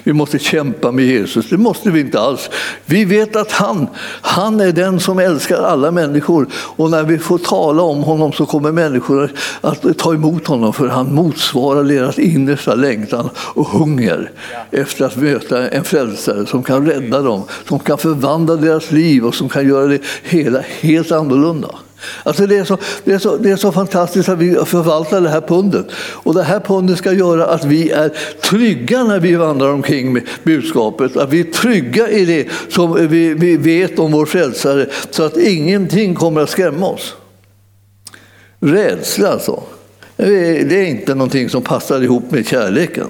[0.04, 1.48] Vi måste kämpa med Jesus.
[1.48, 2.50] Det måste vi inte alls.
[2.86, 3.86] Vi vet att han,
[4.20, 6.46] han är den som älskar alla människor.
[6.52, 10.88] Och när vi får tala om honom så kommer människor att ta emot honom för
[10.88, 14.30] han motsvarar deras innersta längtan och hunger
[14.70, 19.34] efter att möta en frälsare som kan rädda dem, som kan förvandla deras liv och
[19.34, 21.74] som kan göra det hela helt annorlunda.
[22.22, 25.28] Alltså det, är så, det, är så, det är så fantastiskt att vi förvaltar det
[25.28, 25.86] här pundet.
[25.96, 30.22] Och det här pundet ska göra att vi är trygga när vi vandrar omkring med
[30.42, 31.16] budskapet.
[31.16, 35.36] Att vi är trygga i det som vi, vi vet om vår frälsare så att
[35.36, 37.14] ingenting kommer att skrämma oss.
[38.60, 39.62] Rädsla alltså.
[40.16, 43.06] Det är inte någonting som passar ihop med kärleken.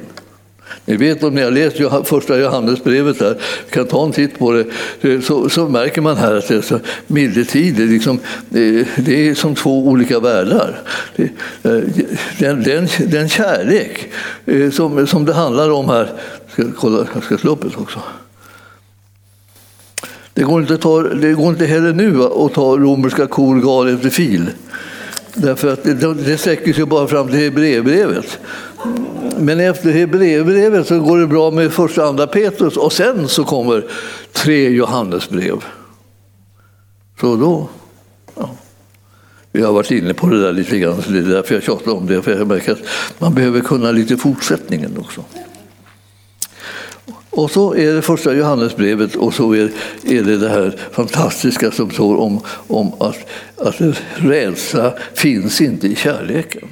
[0.84, 4.52] Ni vet om ni har läst första Johannesbrevet, här, vi kan ta en titt på
[4.52, 4.64] det,
[5.00, 8.86] eh, så, så märker man här att det är så medeltid, det är, liksom, eh,
[8.96, 10.80] det är som två olika världar.
[11.16, 11.28] Eh,
[12.38, 14.12] den, den, den kärlek
[14.72, 16.12] som, som det handlar om här,
[16.46, 18.00] jag ska, kolla, jag ska slå upp det också.
[20.34, 24.10] Det går, inte ta, det går inte heller nu att ta romerska kor gal efter
[24.10, 24.50] fil.
[25.34, 28.38] Därför att det, det sträcker sig bara fram till Hebreerbrevet.
[29.38, 33.44] Men efter Hebreerbrevet så går det bra med första och andra Petrus och sen så
[33.44, 33.84] kommer
[34.32, 35.64] tre Johannesbrev.
[37.20, 37.68] Så då,
[38.36, 38.50] ja.
[39.52, 41.92] Vi har varit inne på det där lite grann, så det är därför jag tjatar
[41.92, 42.22] om det.
[42.22, 42.82] För jag märker att
[43.18, 45.24] man behöver kunna lite fortsättningen också.
[47.30, 49.72] Och så är det första Johannesbrevet och så är,
[50.04, 53.18] är det det här fantastiska som står om, om att,
[53.56, 53.80] att
[54.14, 56.68] rädsla finns inte i kärleken.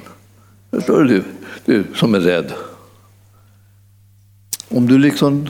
[0.71, 1.23] Förstår du?
[1.65, 2.53] Du som är rädd.
[4.67, 5.49] Om du liksom,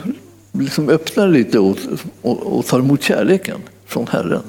[0.52, 1.76] liksom öppnar lite och,
[2.22, 4.42] och, och tar emot kärleken från Herren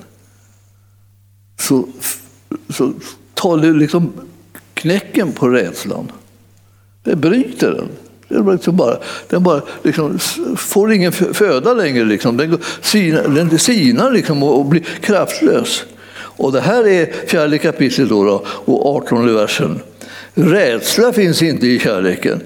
[1.59, 1.87] så,
[2.69, 2.93] så
[3.33, 4.11] tar du liksom
[4.73, 6.11] knäcken på rädslan.
[7.03, 7.89] Det bryter den.
[8.31, 8.97] Den, liksom bara,
[9.29, 10.19] den bara liksom
[10.57, 12.05] får ingen föda längre.
[12.05, 12.37] Liksom.
[12.37, 15.83] Den, sinar, den sinar liksom och, och blir kraftlös.
[16.13, 19.79] Och det här är fjärde kapitlet då, då, och artonde versen.
[20.33, 22.41] Rädsla finns inte i kärleken,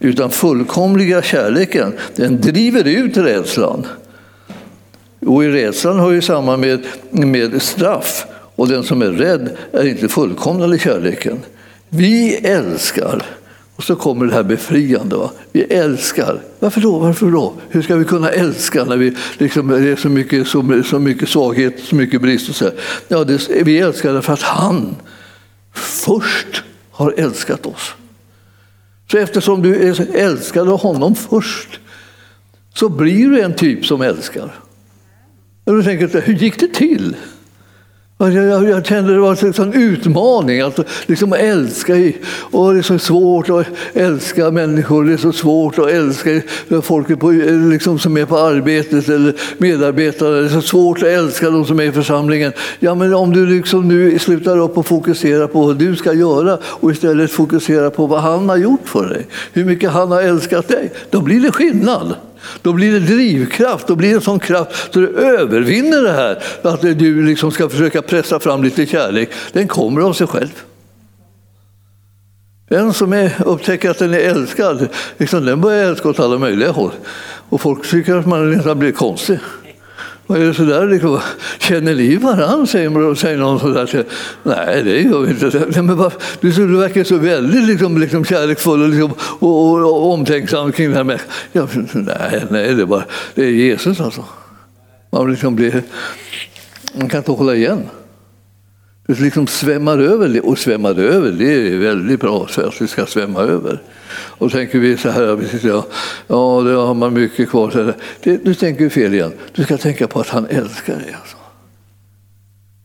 [0.00, 3.86] utan fullkomliga kärleken den driver ut rädslan.
[5.26, 8.26] Och i rädslan hör ju samman med, med straff.
[8.56, 11.40] Och den som är rädd är inte fullkomnad i kärleken.
[11.88, 13.22] Vi älskar
[13.80, 15.16] och så kommer det här befriande.
[15.16, 15.30] Va?
[15.52, 16.40] Vi älskar.
[16.58, 16.98] Varför då?
[16.98, 17.54] Varför då?
[17.68, 21.28] Hur ska vi kunna älska när vi liksom, det är så mycket, så, så mycket
[21.28, 22.48] svaghet, så mycket brist?
[22.48, 22.70] Och så
[23.08, 24.96] ja, det, vi älskar därför att han
[25.74, 27.94] först har älskat oss.
[29.10, 31.80] Så eftersom du älskade honom först
[32.74, 34.54] så blir du en typ som älskar.
[35.64, 37.16] Och du tänker, hur gick det till?
[38.20, 41.92] Alltså, jag, jag, jag kände det var en sån utmaning att liksom älska.
[42.40, 46.40] Och det är så svårt att älska människor, det är så svårt att älska
[46.82, 47.30] folket på,
[47.70, 50.40] liksom, som är på arbetet eller medarbetare.
[50.40, 52.52] Det är så svårt att älska de som är i församlingen.
[52.78, 56.58] Ja, men om du liksom nu slutar upp och fokuserar på vad du ska göra
[56.64, 60.68] och istället fokuserar på vad han har gjort för dig, hur mycket han har älskat
[60.68, 62.14] dig, då blir det skillnad.
[62.62, 66.42] Då blir det drivkraft, då blir det en sån kraft så du övervinner det här
[66.62, 69.30] att du liksom ska försöka pressa fram lite kärlek.
[69.52, 70.62] Den kommer av sig själv.
[72.68, 76.70] Den som är, upptäcker att den är älskad, liksom, den börjar älska åt alla möjliga
[76.70, 76.92] håll.
[77.48, 79.38] Och folk tycker att man nästan blir konstig.
[80.30, 81.20] Vad är det så där, liksom,
[81.58, 82.66] känner ni varandra?
[82.66, 84.04] Säger, säger någon sådär.
[84.42, 85.58] Nej, det gör vi inte.
[85.58, 89.80] Nej, men bara, du, du verkar så väldigt liksom, liksom kärleksfull och, liksom, och, och,
[89.80, 91.20] och, omtänksam kring det här med...
[91.52, 94.24] Ja, nej, nej, det är bara det är Jesus alltså.
[95.12, 95.82] Man, liksom blir,
[96.94, 97.82] man kan inte hålla igen.
[99.06, 103.06] Det liksom svämmar över, och svämmar över, det är väldigt bra för att det ska
[103.06, 103.80] svämma över.
[104.40, 105.86] Och tänker vi så här, ja,
[106.26, 107.94] ja det har man mycket kvar.
[108.22, 109.32] Det, nu tänker vi fel igen.
[109.54, 111.16] Du ska tänka på att han älskar dig.
[111.20, 111.36] Alltså.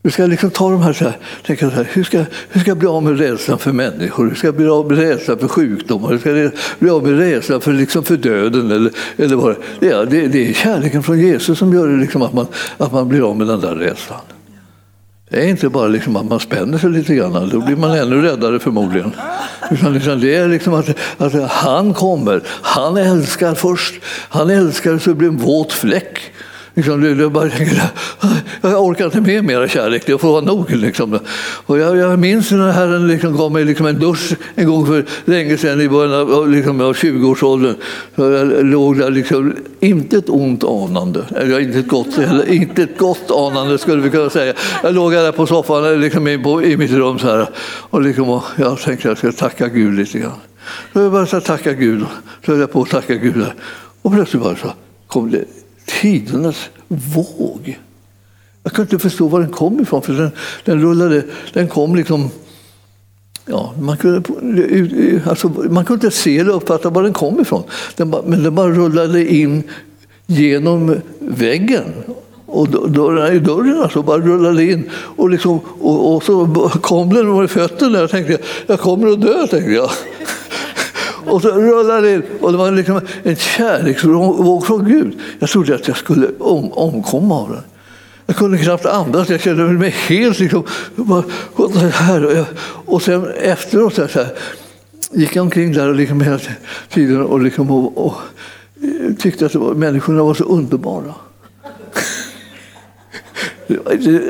[0.02, 2.70] Du ska liksom ta de här, så här, tänka så här hur, ska, hur ska
[2.70, 4.28] jag bli av med rädslan för människor?
[4.30, 6.10] Hur ska jag bli av med rädslan för sjukdomar?
[6.10, 8.72] Hur ska jag bli av med rädslan för, liksom för döden?
[8.72, 12.22] Eller, eller vad det, är, det, det är kärleken från Jesus som gör det liksom
[12.22, 14.20] att, man, att man blir av med den där rädslan.
[15.30, 18.22] Det är inte bara liksom att man spänner sig lite grann, då blir man ännu
[18.22, 19.16] räddare förmodligen.
[19.72, 23.94] Utan liksom det är liksom att, att han kommer, han älskar först.
[24.30, 26.20] Han älskar så det blir en våt fläck.
[26.76, 27.50] Liksom, det, det bara,
[28.62, 30.72] jag orkar inte med mera kärlek, det får vara nog.
[30.72, 31.20] Liksom.
[31.66, 35.06] Och jag, jag minns när Herren liksom gav mig liksom en dusch en gång för
[35.26, 37.76] länge sedan i början av, liksom, av 20-årsåldern.
[38.16, 42.98] Jag låg där, liksom, inte ett ont anande, eller inte ett gott, eller, inte ett
[42.98, 44.54] gott anande skulle vi kunna säga.
[44.84, 48.80] Jag låg där på soffan liksom, i mitt rum så här, och, liksom, och jag
[48.80, 50.40] tänkte att jag skulle tacka Gud lite grann.
[50.94, 52.06] Så jag började tacka Gud,
[52.46, 53.46] så höll jag på att tacka Gud.
[54.02, 54.74] Och plötsligt bara så
[55.08, 55.46] kom det
[55.86, 57.80] tidernas våg.
[58.64, 60.32] Jag kunde inte förstå var den kom ifrån, för den,
[60.66, 62.30] den rullade, den kom liksom
[63.48, 64.22] Ja, man, kunde,
[65.26, 67.64] alltså, man kunde inte se eller uppfatta var den kom ifrån.
[67.96, 69.64] Den bara, men den bara rullade in
[70.26, 71.84] genom väggen.
[72.46, 74.90] Och dörren, dörren alltså bara rullade in.
[74.94, 76.48] Och, liksom, och, och så
[76.82, 78.00] kom den med fötterna.
[78.00, 79.90] Jag tänkte, jag kommer att dö, tänkte jag.
[81.26, 85.20] Och så rullade det in och det var liksom en kärleksvåg från Gud.
[85.40, 87.64] Jag trodde att jag skulle om, omkomma av den.
[88.26, 90.64] Jag kunde knappt andas, jag kände mig helt liksom...
[90.96, 91.24] Bara,
[91.92, 92.46] här.
[92.86, 94.28] Och sen efteråt, så här,
[95.12, 96.40] gick jag omkring där och liksom hela
[96.90, 98.14] tiden och, liksom och, och
[98.84, 101.14] eh, tyckte att var, människorna var så underbara.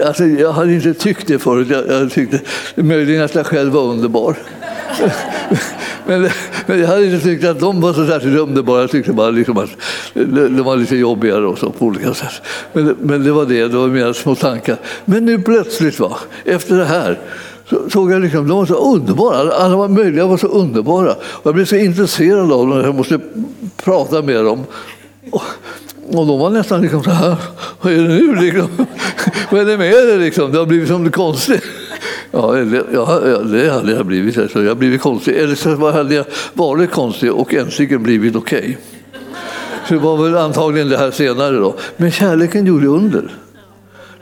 [0.05, 1.67] Alltså, jag hade inte tyckt det förut.
[1.69, 2.39] Jag, jag tyckte
[2.75, 4.35] möjligen att jag själv var underbar.
[6.05, 6.29] men,
[6.65, 8.81] men jag hade inte tyckt att de var så särskilt underbara.
[8.81, 9.69] Jag tyckte bara liksom att
[10.13, 12.41] de var lite jobbigare och så på olika sätt.
[12.73, 14.77] Men, men det var det, det var mina små tankar.
[15.05, 17.19] Men nu plötsligt, va, efter det här,
[17.69, 19.53] så såg jag liksom, de var så underbara.
[19.53, 21.11] Alla var möjliga var så underbara.
[21.13, 22.81] Och jag blev så intresserad av dem.
[22.83, 23.19] Jag måste
[23.83, 24.63] prata med dem.
[25.31, 25.43] Och,
[26.07, 27.35] och de var nästan liksom så här,
[27.81, 28.67] vad är det nu liksom?
[29.51, 30.51] vad är det med det liksom?
[30.51, 31.63] Det har blivit som det konstigt.
[32.35, 34.37] Ja, det, ja, det hade jag blivit.
[34.37, 34.61] Alltså.
[34.63, 35.35] Jag har blivit konstig.
[35.35, 38.59] Eller så hade jag varit konstig och äntligen blivit okej.
[38.59, 38.75] Okay.
[39.87, 41.75] Så det var väl antagligen det här senare då.
[41.97, 43.31] Men kärleken gjorde under.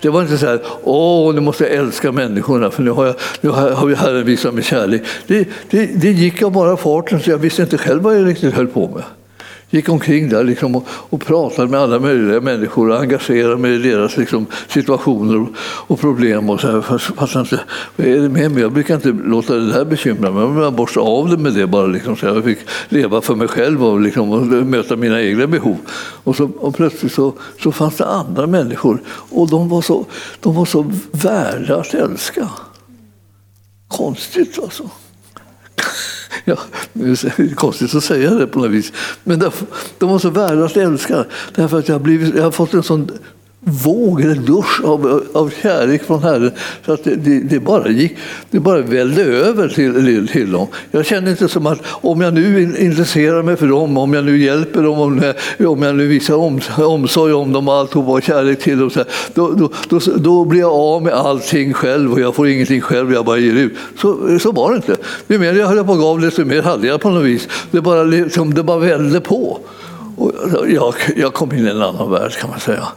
[0.01, 3.15] Det var inte så här, åh, nu måste jag älska människorna för nu har, jag,
[3.41, 5.01] nu har vi Herren visat mig kärlek.
[5.27, 8.53] Det, det, det gick av bara farten så jag visste inte själv vad jag riktigt
[8.53, 9.03] höll på med
[9.73, 13.77] gick omkring där liksom och, och, pratade med alla möjliga människor och engagerade mig i
[13.77, 16.49] deras liksom, situationer och, och, problem.
[16.49, 17.59] Och så här, fast, fast inte,
[17.95, 18.61] vad är det med mig?
[18.61, 20.63] Jag brukar inte låta det där bekymra mig.
[20.63, 21.85] Jag borstade av det med det bara.
[21.85, 22.59] Liksom, så jag fick
[22.89, 25.77] leva för mig själv och, liksom, och möta mina egna behov.
[26.23, 27.33] Och, så, och plötsligt så,
[27.63, 30.05] så fanns det andra människor och de var så,
[30.39, 32.49] de var så värda att älska.
[33.87, 34.89] Konstigt alltså.
[36.45, 36.57] Ja,
[36.93, 38.93] det är konstigt att säga det på något vis.
[39.23, 39.39] Men
[39.97, 41.25] de var så värda att älska.
[41.55, 43.11] Därför att jag har, blivit, jag har fått en sån
[43.63, 46.51] våg eller dusch av, av kärlek från Herren.
[46.85, 48.17] Så att det, det, det, bara gick,
[48.51, 50.67] det bara vällde över till, till dem.
[50.91, 54.37] Jag kände inte som att om jag nu intresserar mig för dem, om jag nu
[54.37, 55.21] hjälper dem, om
[55.57, 58.89] jag, om jag nu visar om, omsorg om dem och alltihop och kärlek till dem,
[58.89, 62.81] så då, då, då, då, blir jag av med allting själv och jag får ingenting
[62.81, 63.73] själv, jag bara ger ut.
[63.97, 64.95] Så, så var det inte.
[65.27, 67.47] Ju mer jag höll på och gav, desto mer hade jag på något vis.
[67.71, 69.59] Det bara, liksom, det bara vällde på.
[70.15, 70.33] Och
[70.69, 72.87] jag, jag kom in i en annan värld kan man säga.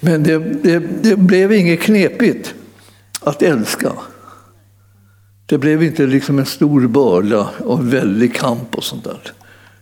[0.00, 2.54] Men det, det, det blev inget knepigt
[3.20, 3.92] att älska.
[5.46, 9.32] Det blev inte liksom en stor börda och en väldig kamp och sånt där.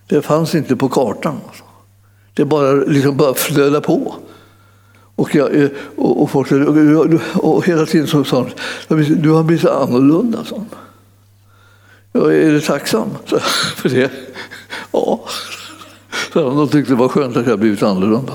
[0.06, 1.40] Det fanns inte på kartan.
[1.48, 1.64] Alltså.
[2.34, 4.14] Det bara, liksom bara flödade på.
[5.16, 8.46] Och, jag, och, och, folk, och, och hela tiden så sa
[8.88, 10.44] de, du har blivit så annorlunda.
[10.44, 10.64] Så.
[12.12, 13.08] Jag är du tacksam
[13.76, 14.10] för det?
[14.92, 15.24] Ja.
[16.34, 18.32] De tyckte det var skönt att jag blivit annorlunda.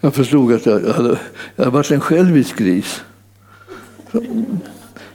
[0.00, 1.18] Jag förstod att jag hade,
[1.56, 3.02] jag hade varit en självisk gris.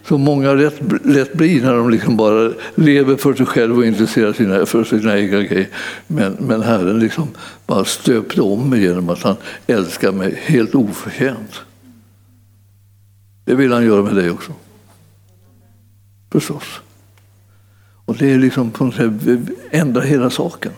[0.05, 4.33] Som många lätt, lätt blir när de liksom bara lever för sig själva och intresserar
[4.33, 5.67] sig för sina egna grejer.
[6.07, 7.27] Men, men Herren liksom
[7.67, 9.35] bara stöpte om mig genom att han
[9.67, 11.62] älskar mig helt oförtjänt.
[13.45, 14.51] Det vill han göra med dig också.
[16.31, 16.81] Förstås.
[18.05, 19.12] Och det är liksom på något sätt
[19.71, 20.71] ändra hela saken.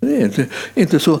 [0.00, 1.20] Det är inte, inte så...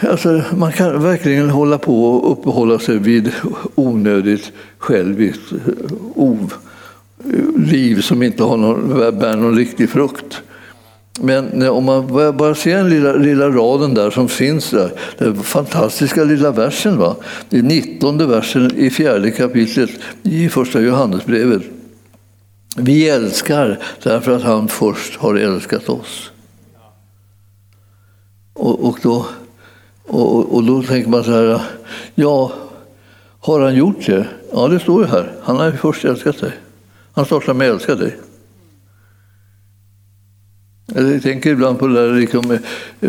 [0.00, 3.32] Alltså, man kan verkligen hålla på och uppehålla sig vid
[3.74, 5.52] onödigt själviskt
[6.14, 6.54] ov,
[7.56, 10.42] liv som inte har någon, bär någon riktig frukt.
[11.20, 16.24] Men om man bara ser den lilla, lilla raden där som finns där, den fantastiska
[16.24, 17.16] lilla versen, va?
[17.48, 19.90] det är 19 versen i fjärde kapitlet
[20.22, 21.62] i första Johannesbrevet.
[22.76, 26.27] Vi älskar därför att han först har älskat oss.
[28.58, 29.26] Och, och, då,
[30.06, 31.60] och, och då tänker man så här,
[32.14, 32.52] ja,
[33.40, 34.26] har han gjort det?
[34.52, 35.32] Ja, det står ju här.
[35.42, 36.52] Han har ju först älskat dig.
[37.12, 38.16] Han startar med att älska dig.
[40.94, 42.58] Jag tänker ibland på det där, liksom,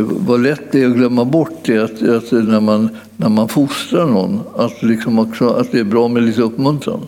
[0.01, 4.05] vad lätt det är att glömma bort det, att, att när, man, när man fostrar
[4.05, 7.01] någon, att, liksom också, att det är bra med lite uppmuntran.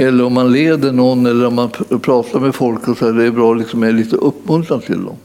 [0.00, 1.70] Eller om man leder någon eller om man
[2.02, 5.16] pratar med folk och så är det bra liksom med lite uppmuntran till dem.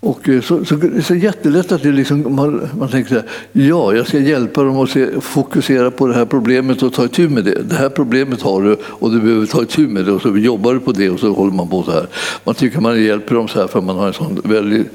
[0.00, 3.94] Och eh, så, så, så jättelätt att det liksom, man, man tänker så här, ja,
[3.94, 7.44] jag ska hjälpa dem att se, fokusera på det här problemet och ta itu med
[7.44, 7.62] det.
[7.62, 10.74] Det här problemet har du och du behöver ta itu med det och så jobbar
[10.74, 12.06] du på det och så håller man på så här.
[12.44, 14.86] Man tycker man hjälper dem så här för man har en sån väldigt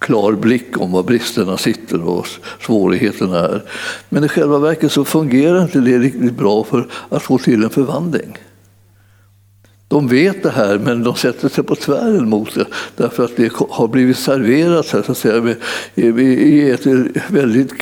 [0.00, 2.26] klar blick om var bristerna sitter och
[2.60, 3.62] svårigheterna är.
[4.08, 7.70] Men i själva verket så fungerar inte det riktigt bra för att få till en
[7.70, 8.38] förvandling.
[9.88, 13.52] De vet det här men de sätter sig på tvären mot det därför att det
[13.70, 15.54] har blivit serverat så att säga,
[15.94, 16.86] i ett
[17.28, 17.72] väldigt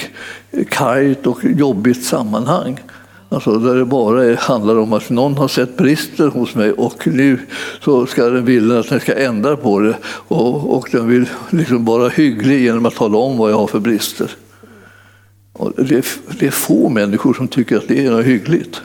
[0.69, 2.81] kargt och jobbigt sammanhang.
[3.29, 7.39] Alltså där det bara handlar om att någon har sett brister hos mig och nu
[7.85, 9.97] så ska den vilja att den ska ändra på det
[10.29, 13.81] och, och den vill liksom vara hygglig genom att tala om vad jag har för
[13.81, 14.31] brister.
[15.53, 16.05] Och det, är,
[16.39, 18.81] det är få människor som tycker att det är något hyggligt.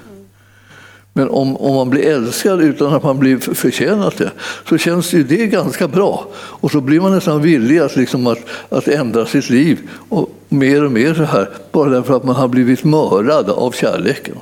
[1.14, 4.32] Men om, om man blir älskad utan att man blir förtjänat det
[4.70, 6.28] så känns ju det ganska bra.
[6.36, 8.40] Och så blir man nästan villig att, liksom att,
[8.70, 12.48] att ändra sitt liv och mer och mer så här bara därför att man har
[12.48, 14.36] blivit mördad av kärleken.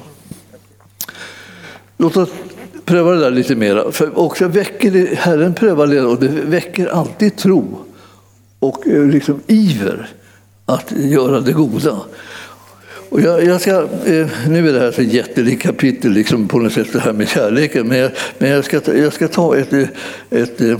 [1.97, 2.29] Låt oss
[2.85, 3.91] pröva det där lite mer.
[3.91, 7.79] För också väcker det, Herren prövar det och det väcker alltid tro
[8.59, 10.09] och eh, liksom iver
[10.65, 11.99] att göra det goda.
[13.11, 13.71] Och jag, jag ska,
[14.05, 17.29] eh, nu är det här ett jättelikt kapitel liksom på något sätt, det här med
[17.29, 19.87] kärleken, men jag, men jag, ska, ta, jag ska ta ett, eh,
[20.29, 20.79] ett, ett,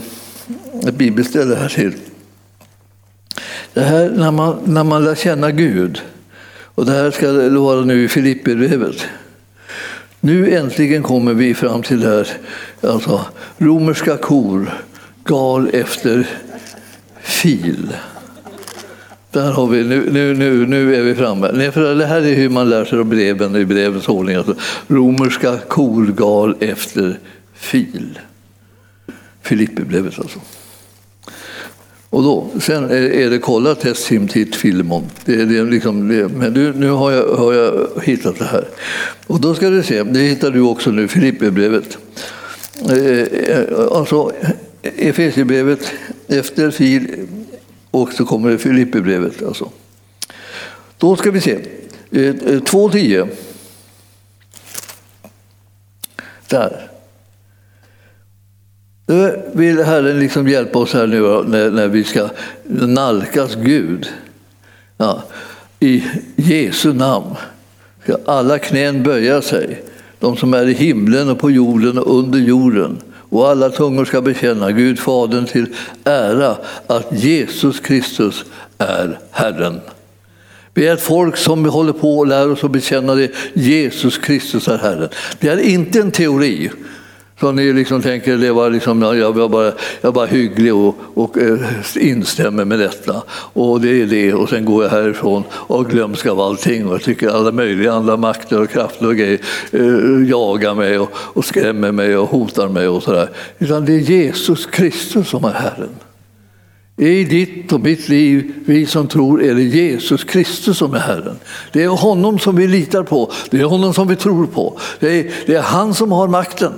[0.87, 1.93] ett bibelställe här till.
[3.73, 6.01] Det här när man, när man lär känna Gud,
[6.75, 9.05] och det här ska vara nu i Filipperbrevet.
[10.19, 12.27] Nu äntligen kommer vi fram till det här,
[12.81, 13.25] alltså
[13.57, 14.73] romerska kor
[15.23, 16.27] gal efter
[17.21, 17.93] fil.
[19.31, 21.51] Där har vi, nu, nu, nu, nu är vi framme.
[21.53, 24.35] Nej, för det här är hur man lär sig av breven i brevens ordning.
[24.35, 24.55] Alltså,
[24.87, 27.19] romerska korgal efter
[27.53, 28.19] fil.
[29.41, 30.39] Filipperbrevet alltså.
[32.09, 35.03] Och då, sen är, är det kolla testim tit filemon.
[35.25, 38.67] Det, det, liksom, det, men du, nu har jag, har jag hittat det här.
[39.27, 41.97] Och då ska du se, det hittar du också nu, Filipperbrevet.
[42.89, 44.31] Eh, eh, alltså
[44.81, 45.91] Efesierbrevet
[46.27, 47.27] efter fil
[47.91, 49.43] och så kommer det Filipperbrevet.
[49.43, 49.69] Alltså.
[50.97, 51.53] Då ska vi se.
[52.11, 53.27] Eh, eh, 2.10.
[56.47, 56.91] Där.
[59.05, 62.29] Nu vill Herren liksom hjälpa oss här nu när, när vi ska
[62.63, 64.07] nalkas Gud.
[64.97, 65.23] Ja.
[65.79, 66.03] I
[66.35, 67.35] Jesu namn
[68.03, 69.83] ska alla knän böja sig,
[70.19, 73.01] de som är i himlen och på jorden och under jorden
[73.31, 75.65] och alla tungor ska bekänna Gud Fadern till
[76.03, 76.57] ära
[76.87, 78.45] att Jesus Kristus
[78.77, 79.81] är Herren.
[80.73, 83.31] Vi är ett folk som håller på och lär oss att bekänna det.
[83.53, 85.09] Jesus Kristus är Herren.
[85.39, 86.71] Det är inte en teori.
[87.41, 89.65] Så ni liksom tänker leva liksom, jag, var bara,
[90.01, 91.59] jag är bara hygglig och, och eh,
[91.95, 93.23] instämmer med detta.
[93.31, 94.33] Och det är det.
[94.33, 96.87] Och sen går jag härifrån och glömsk av allting.
[96.87, 99.39] Och jag tycker alla möjliga andra makter och krafter och grejer
[99.71, 103.29] eh, jagar mig och, och skrämmer mig och hotar mig och sådär.
[103.59, 105.95] Utan det är Jesus Kristus som är Herren.
[106.97, 111.35] I ditt och mitt liv, vi som tror, är det Jesus Kristus som är Herren.
[111.71, 114.79] Det är honom som vi litar på, det är honom som vi tror på.
[114.99, 116.73] Det är, det är han som har makten.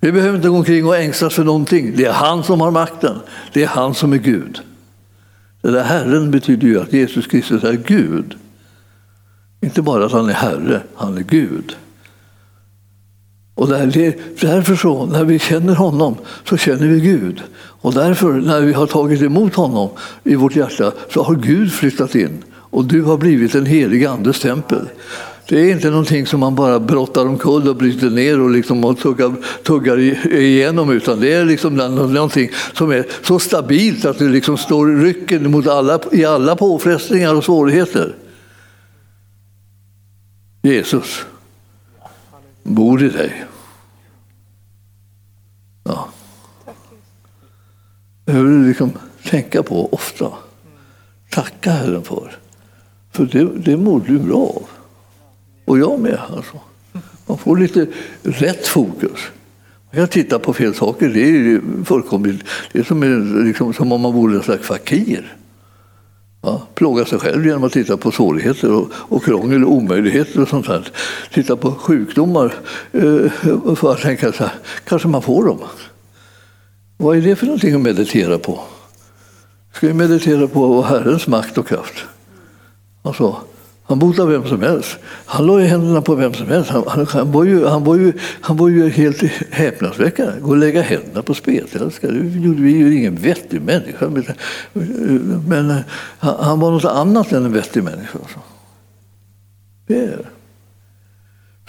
[0.00, 1.96] Vi behöver inte gå omkring och ängslas för någonting.
[1.96, 3.16] Det är han som har makten.
[3.52, 4.60] Det är han som är Gud.
[5.62, 8.34] Det där Herren betyder ju att Jesus Kristus är Gud.
[9.60, 11.76] Inte bara att han är Herre, han är Gud.
[13.54, 16.16] Och därför så, när vi känner honom,
[16.48, 17.42] så känner vi Gud.
[17.56, 19.88] Och därför, när vi har tagit emot honom
[20.24, 22.44] i vårt hjärta, så har Gud flyttat in.
[22.52, 24.88] Och du har blivit en helig andes tempel.
[25.50, 28.98] Det är inte någonting som man bara brottar omkull och bryter ner och, liksom och
[28.98, 29.98] tuggar, tuggar
[30.34, 34.94] igenom utan det är liksom någonting som är så stabilt att det liksom står i
[34.94, 38.16] rycken mot alla, i alla påfrestningar och svårigheter.
[40.62, 41.24] Jesus
[42.62, 43.44] bor i dig.
[45.84, 46.08] Ja.
[48.24, 48.92] Det behöver du liksom
[49.24, 50.32] tänka på ofta.
[51.30, 52.38] Tacka Herren för.
[53.12, 54.79] För det, det mår du bra av.
[55.64, 56.18] Och jag med.
[56.36, 56.60] Alltså.
[57.26, 57.86] Man får lite
[58.22, 59.20] rätt fokus.
[59.90, 62.44] Jag tittar på fel saker, det är fullkomligt...
[62.72, 63.02] Det är som,
[63.46, 65.36] liksom, som om man vore en slags fakir.
[66.42, 70.48] Ja, plåga sig själv genom att titta på svårigheter och, och krångel och omöjligheter och
[70.48, 70.88] sånt här.
[71.34, 72.54] Titta på sjukdomar
[72.92, 73.30] eh,
[73.76, 74.52] för att tänka så här,
[74.84, 75.58] kanske man får dem.
[76.96, 78.60] Vad är det för någonting att meditera på?
[79.72, 82.04] Ska vi meditera på Herrens makt och kraft?
[83.02, 83.36] Alltså,
[83.90, 84.98] han botade vem som helst.
[85.26, 86.70] Han la i händerna på vem som helst.
[86.70, 90.40] Han, han, han, var, ju, han, var, ju, han var ju helt häpnadsväckande.
[90.40, 94.10] Gå och lägga händerna på spetälskare, det gjorde vi ju ingen vettig människa.
[95.46, 95.76] Men eh,
[96.18, 98.18] han, han var något annat än en vettig människa.
[98.18, 98.38] Alltså.
[99.86, 100.26] Det är det.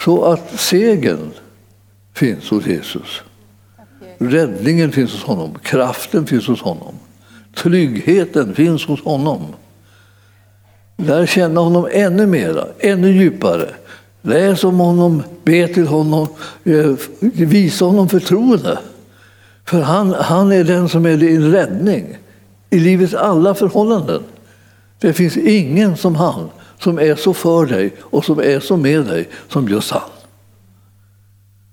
[0.04, 1.30] Så att segern
[2.14, 3.22] finns hos Jesus.
[4.18, 5.58] Räddningen finns hos honom.
[5.62, 6.94] Kraften finns hos honom.
[7.54, 9.42] Tryggheten finns hos honom.
[10.96, 13.68] Lär känna honom ännu mera, ännu djupare.
[14.22, 16.26] Läs om honom, be till honom,
[16.64, 16.92] eh,
[17.32, 18.78] visa honom förtroende.
[19.64, 22.18] För han, han är den som är din räddning
[22.70, 24.22] i livets alla förhållanden.
[25.00, 29.04] Det finns ingen som han som är så för dig och som är så med
[29.04, 30.02] dig som just han.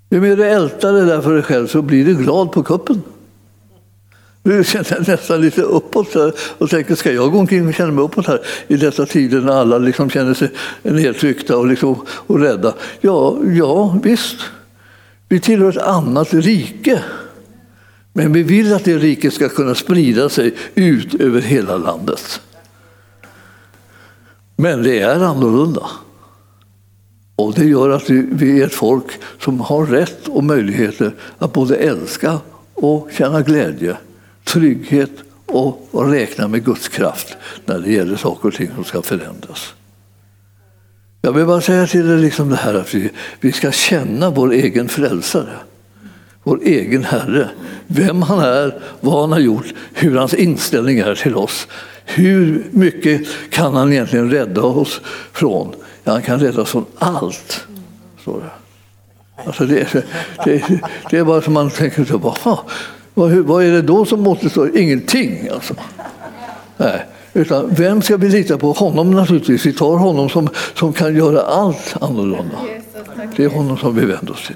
[0.10, 3.02] Ju mer du ältar det där för dig själv så blir du glad på kuppen.
[4.50, 6.16] Nu känner jag nästan lite uppåt
[6.58, 9.54] och tänker, ska jag gå omkring och känna mig uppåt här i dessa tider när
[9.54, 12.74] alla liksom känner sig nedtryckta och, liksom, och rädda?
[13.02, 14.36] Ja, ja, visst.
[15.28, 17.04] Vi tillhör ett annat rike.
[18.14, 22.42] Men vi vill att det riket ska kunna sprida sig ut över hela landet.
[24.56, 25.90] Men det är annorlunda.
[27.36, 29.08] Och det gör att vi är ett folk
[29.40, 32.40] som har rätt och möjligheter att både älska
[32.74, 33.98] och känna glädje,
[34.50, 35.12] trygghet
[35.46, 39.74] och, räkna med Guds kraft när det gäller saker och ting som ska förändras.
[41.22, 44.52] Jag vill bara säga till er liksom det här att vi, vi ska känna vår
[44.54, 45.54] egen frälsare,
[46.44, 47.50] vår egen Herre,
[47.88, 51.68] vem han är, vad han har gjort, hur hans inställning är till oss.
[52.06, 55.76] Hur mycket kan han egentligen rädda oss från?
[56.04, 57.68] Ja, han kan rädda oss från allt.
[58.26, 58.42] Så
[59.46, 60.06] Alltså det,
[60.46, 62.60] det, det är bara som man tänker, så,
[63.14, 64.78] vad, vad är det då som återstår?
[64.78, 65.74] Ingenting alltså.
[66.78, 67.06] Nej.
[67.34, 68.72] Utan vem ska vi lita på?
[68.72, 69.66] Honom naturligtvis.
[69.66, 72.58] Vi tar honom som, som kan göra allt annorlunda.
[73.36, 74.56] Det är honom som vi vänder oss till.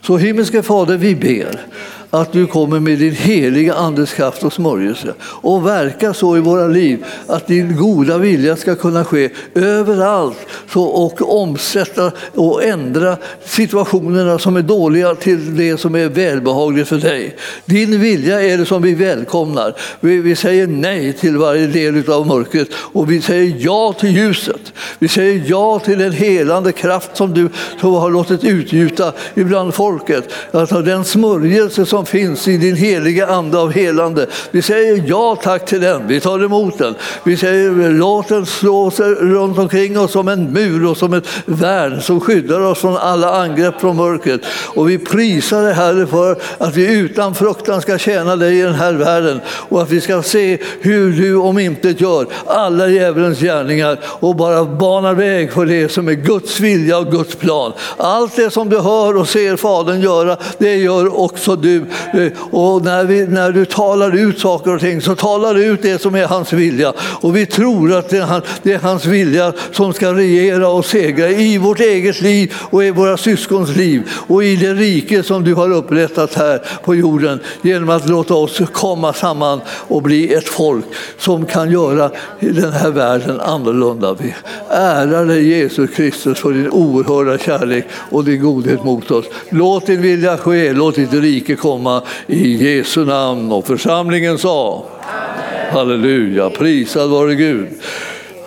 [0.00, 1.66] Så himmelske Fader, vi ber
[2.10, 6.66] att du kommer med din heliga Andes kraft och smörjelse och verka så i våra
[6.66, 10.36] liv att din goda vilja ska kunna ske överallt
[10.72, 16.96] så, och omsätta och ändra situationerna som är dåliga till det som är välbehagligt för
[16.96, 17.36] dig.
[17.64, 19.74] Din vilja är det som vi välkomnar.
[20.00, 24.72] Vi, vi säger nej till varje del av mörkret och vi säger ja till ljuset.
[24.98, 27.48] Vi säger ja till den helande kraft som du
[27.80, 30.32] som har låtit utgjuta ibland folket.
[30.52, 34.26] Alltså den smörjelse som som finns i din heliga ande av helande.
[34.50, 36.94] Vi säger ja tack till den, vi tar emot den.
[37.24, 41.24] Vi säger låt den slå sig runt omkring oss som en mur och som ett
[41.46, 44.40] värn som skyddar oss från alla angrepp från mörkret.
[44.74, 48.74] Och vi prisar dig Herre för att vi utan fruktan ska tjäna dig i den
[48.74, 53.98] här världen och att vi ska se hur du om inte gör alla djävulens gärningar
[54.04, 57.72] och bara banar väg för det som är Guds vilja och Guds plan.
[57.96, 62.84] Allt det som du hör och ser Fadern göra, det gör också du Eh, och
[62.84, 66.14] när, vi, när du talar ut saker och ting så talar du ut det som
[66.14, 66.92] är hans vilja.
[67.00, 71.30] Och vi tror att det är, det är hans vilja som ska regera och segra
[71.30, 75.54] i vårt eget liv och i våra syskons liv och i det rike som du
[75.54, 80.84] har upprättat här på jorden genom att låta oss komma samman och bli ett folk
[81.18, 82.10] som kan göra
[82.40, 84.16] den här världen annorlunda.
[84.20, 84.34] Vi
[84.70, 89.24] ärar dig Jesus Kristus för din oerhörda kärlek och din godhet mot oss.
[89.48, 93.52] Låt din vilja ske, låt ditt rike komma komma i Jesu namn.
[93.52, 95.72] Och församlingen sa Amen.
[95.72, 97.68] Halleluja, prisad vare Gud.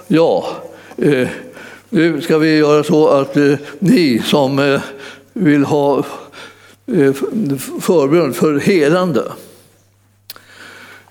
[0.08, 0.48] Ja,
[0.98, 1.28] eh,
[1.90, 4.82] nu ska vi göra så att eh, ni som eh,
[5.34, 7.14] vill ha eh,
[7.82, 9.24] förbön för helande,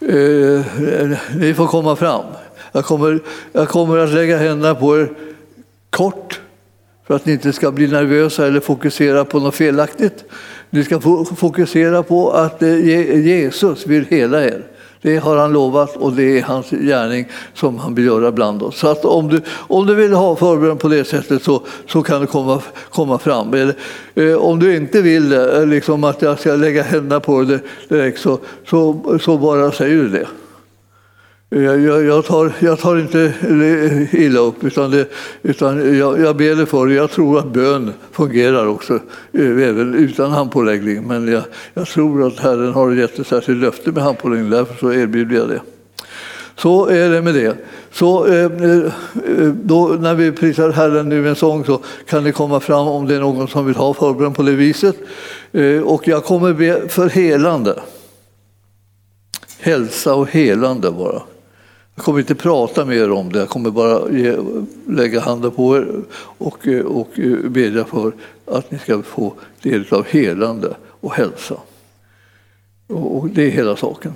[0.01, 2.25] eh, ni får komma fram.
[2.73, 3.21] Jag kommer,
[3.53, 5.11] jag kommer att lägga händerna på er
[5.91, 6.41] kort
[7.07, 10.25] för att ni inte ska bli nervösa eller fokusera på något felaktigt.
[10.71, 11.01] Ni ska
[11.37, 14.63] fokusera på att eh, Jesus vill hela er.
[15.03, 18.79] Det har han lovat och det är hans gärning som han vill göra bland oss.
[18.79, 22.21] Så att om du, om du vill ha förbön på det sättet så, så kan
[22.21, 23.55] du komma, komma fram.
[23.55, 23.75] Eller,
[24.15, 27.59] eh, om du inte vill eh, liksom att jag ska lägga händerna på dig
[27.89, 30.27] direkt så, så, så bara säger du det.
[31.53, 33.33] Jag, jag, tar, jag tar inte
[34.13, 35.09] illa upp, utan, det,
[35.43, 36.95] utan jag, jag ber det för det.
[36.95, 38.95] Jag tror att bön fungerar också,
[39.33, 41.07] eh, även utan handpåläggning.
[41.07, 41.43] Men jag,
[41.75, 45.49] jag tror att Herren har gett ett särskilt löfte med handpåläggning, därför så erbjuder jag
[45.49, 45.61] det.
[46.57, 47.57] Så är det med det.
[47.93, 48.93] Så, eh, eh,
[49.53, 53.07] då, när vi prisar Herren nu med en sång så kan det komma fram om
[53.07, 54.97] det är någon som vill ha förbön på det viset.
[55.85, 57.81] Och jag kommer be för helande.
[59.61, 61.23] Hälsa och helande bara.
[62.01, 64.37] Jag kommer inte prata mer om det, jag kommer bara ge,
[64.87, 65.87] lägga handen på er
[66.39, 67.09] och, och
[67.45, 68.13] bedja för
[68.47, 71.55] att ni ska få del av helande och hälsa.
[72.87, 74.13] Och det är hela saken.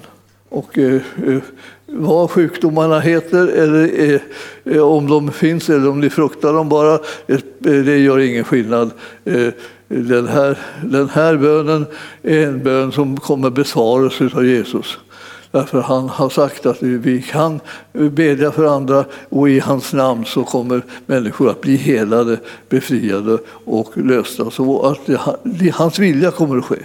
[0.49, 1.39] Och eh, eh
[1.87, 4.21] vad sjukdomarna heter, eller eh,
[4.65, 6.95] eh, om de finns eller om ni fruktar dem bara,
[7.27, 8.91] eh, det gör ingen skillnad.
[9.25, 9.49] Eh,
[9.89, 11.87] den här, den här bönen
[12.23, 14.99] är en bön som kommer besvaras av Jesus.
[15.55, 17.61] Därför han har sagt att vi kan
[17.93, 22.39] bedja för andra och i hans namn så kommer människor att bli helade,
[22.69, 24.51] befriade och lösta.
[24.51, 24.99] Så att
[25.43, 26.77] det, hans vilja kommer att ske.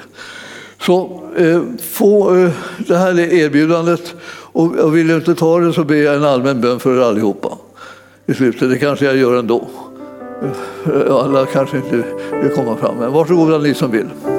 [0.82, 1.62] Så eh,
[1.92, 4.16] få eh, det här erbjudandet
[4.52, 7.02] och, och vill du inte ta det så ber jag en allmän bön för er
[7.02, 7.58] allihopa
[8.26, 8.70] i slutet.
[8.70, 9.68] Det kanske jag gör ändå.
[10.86, 12.04] Eh, alla kanske inte
[12.42, 14.39] vill komma fram, men varsågoda ni som vill.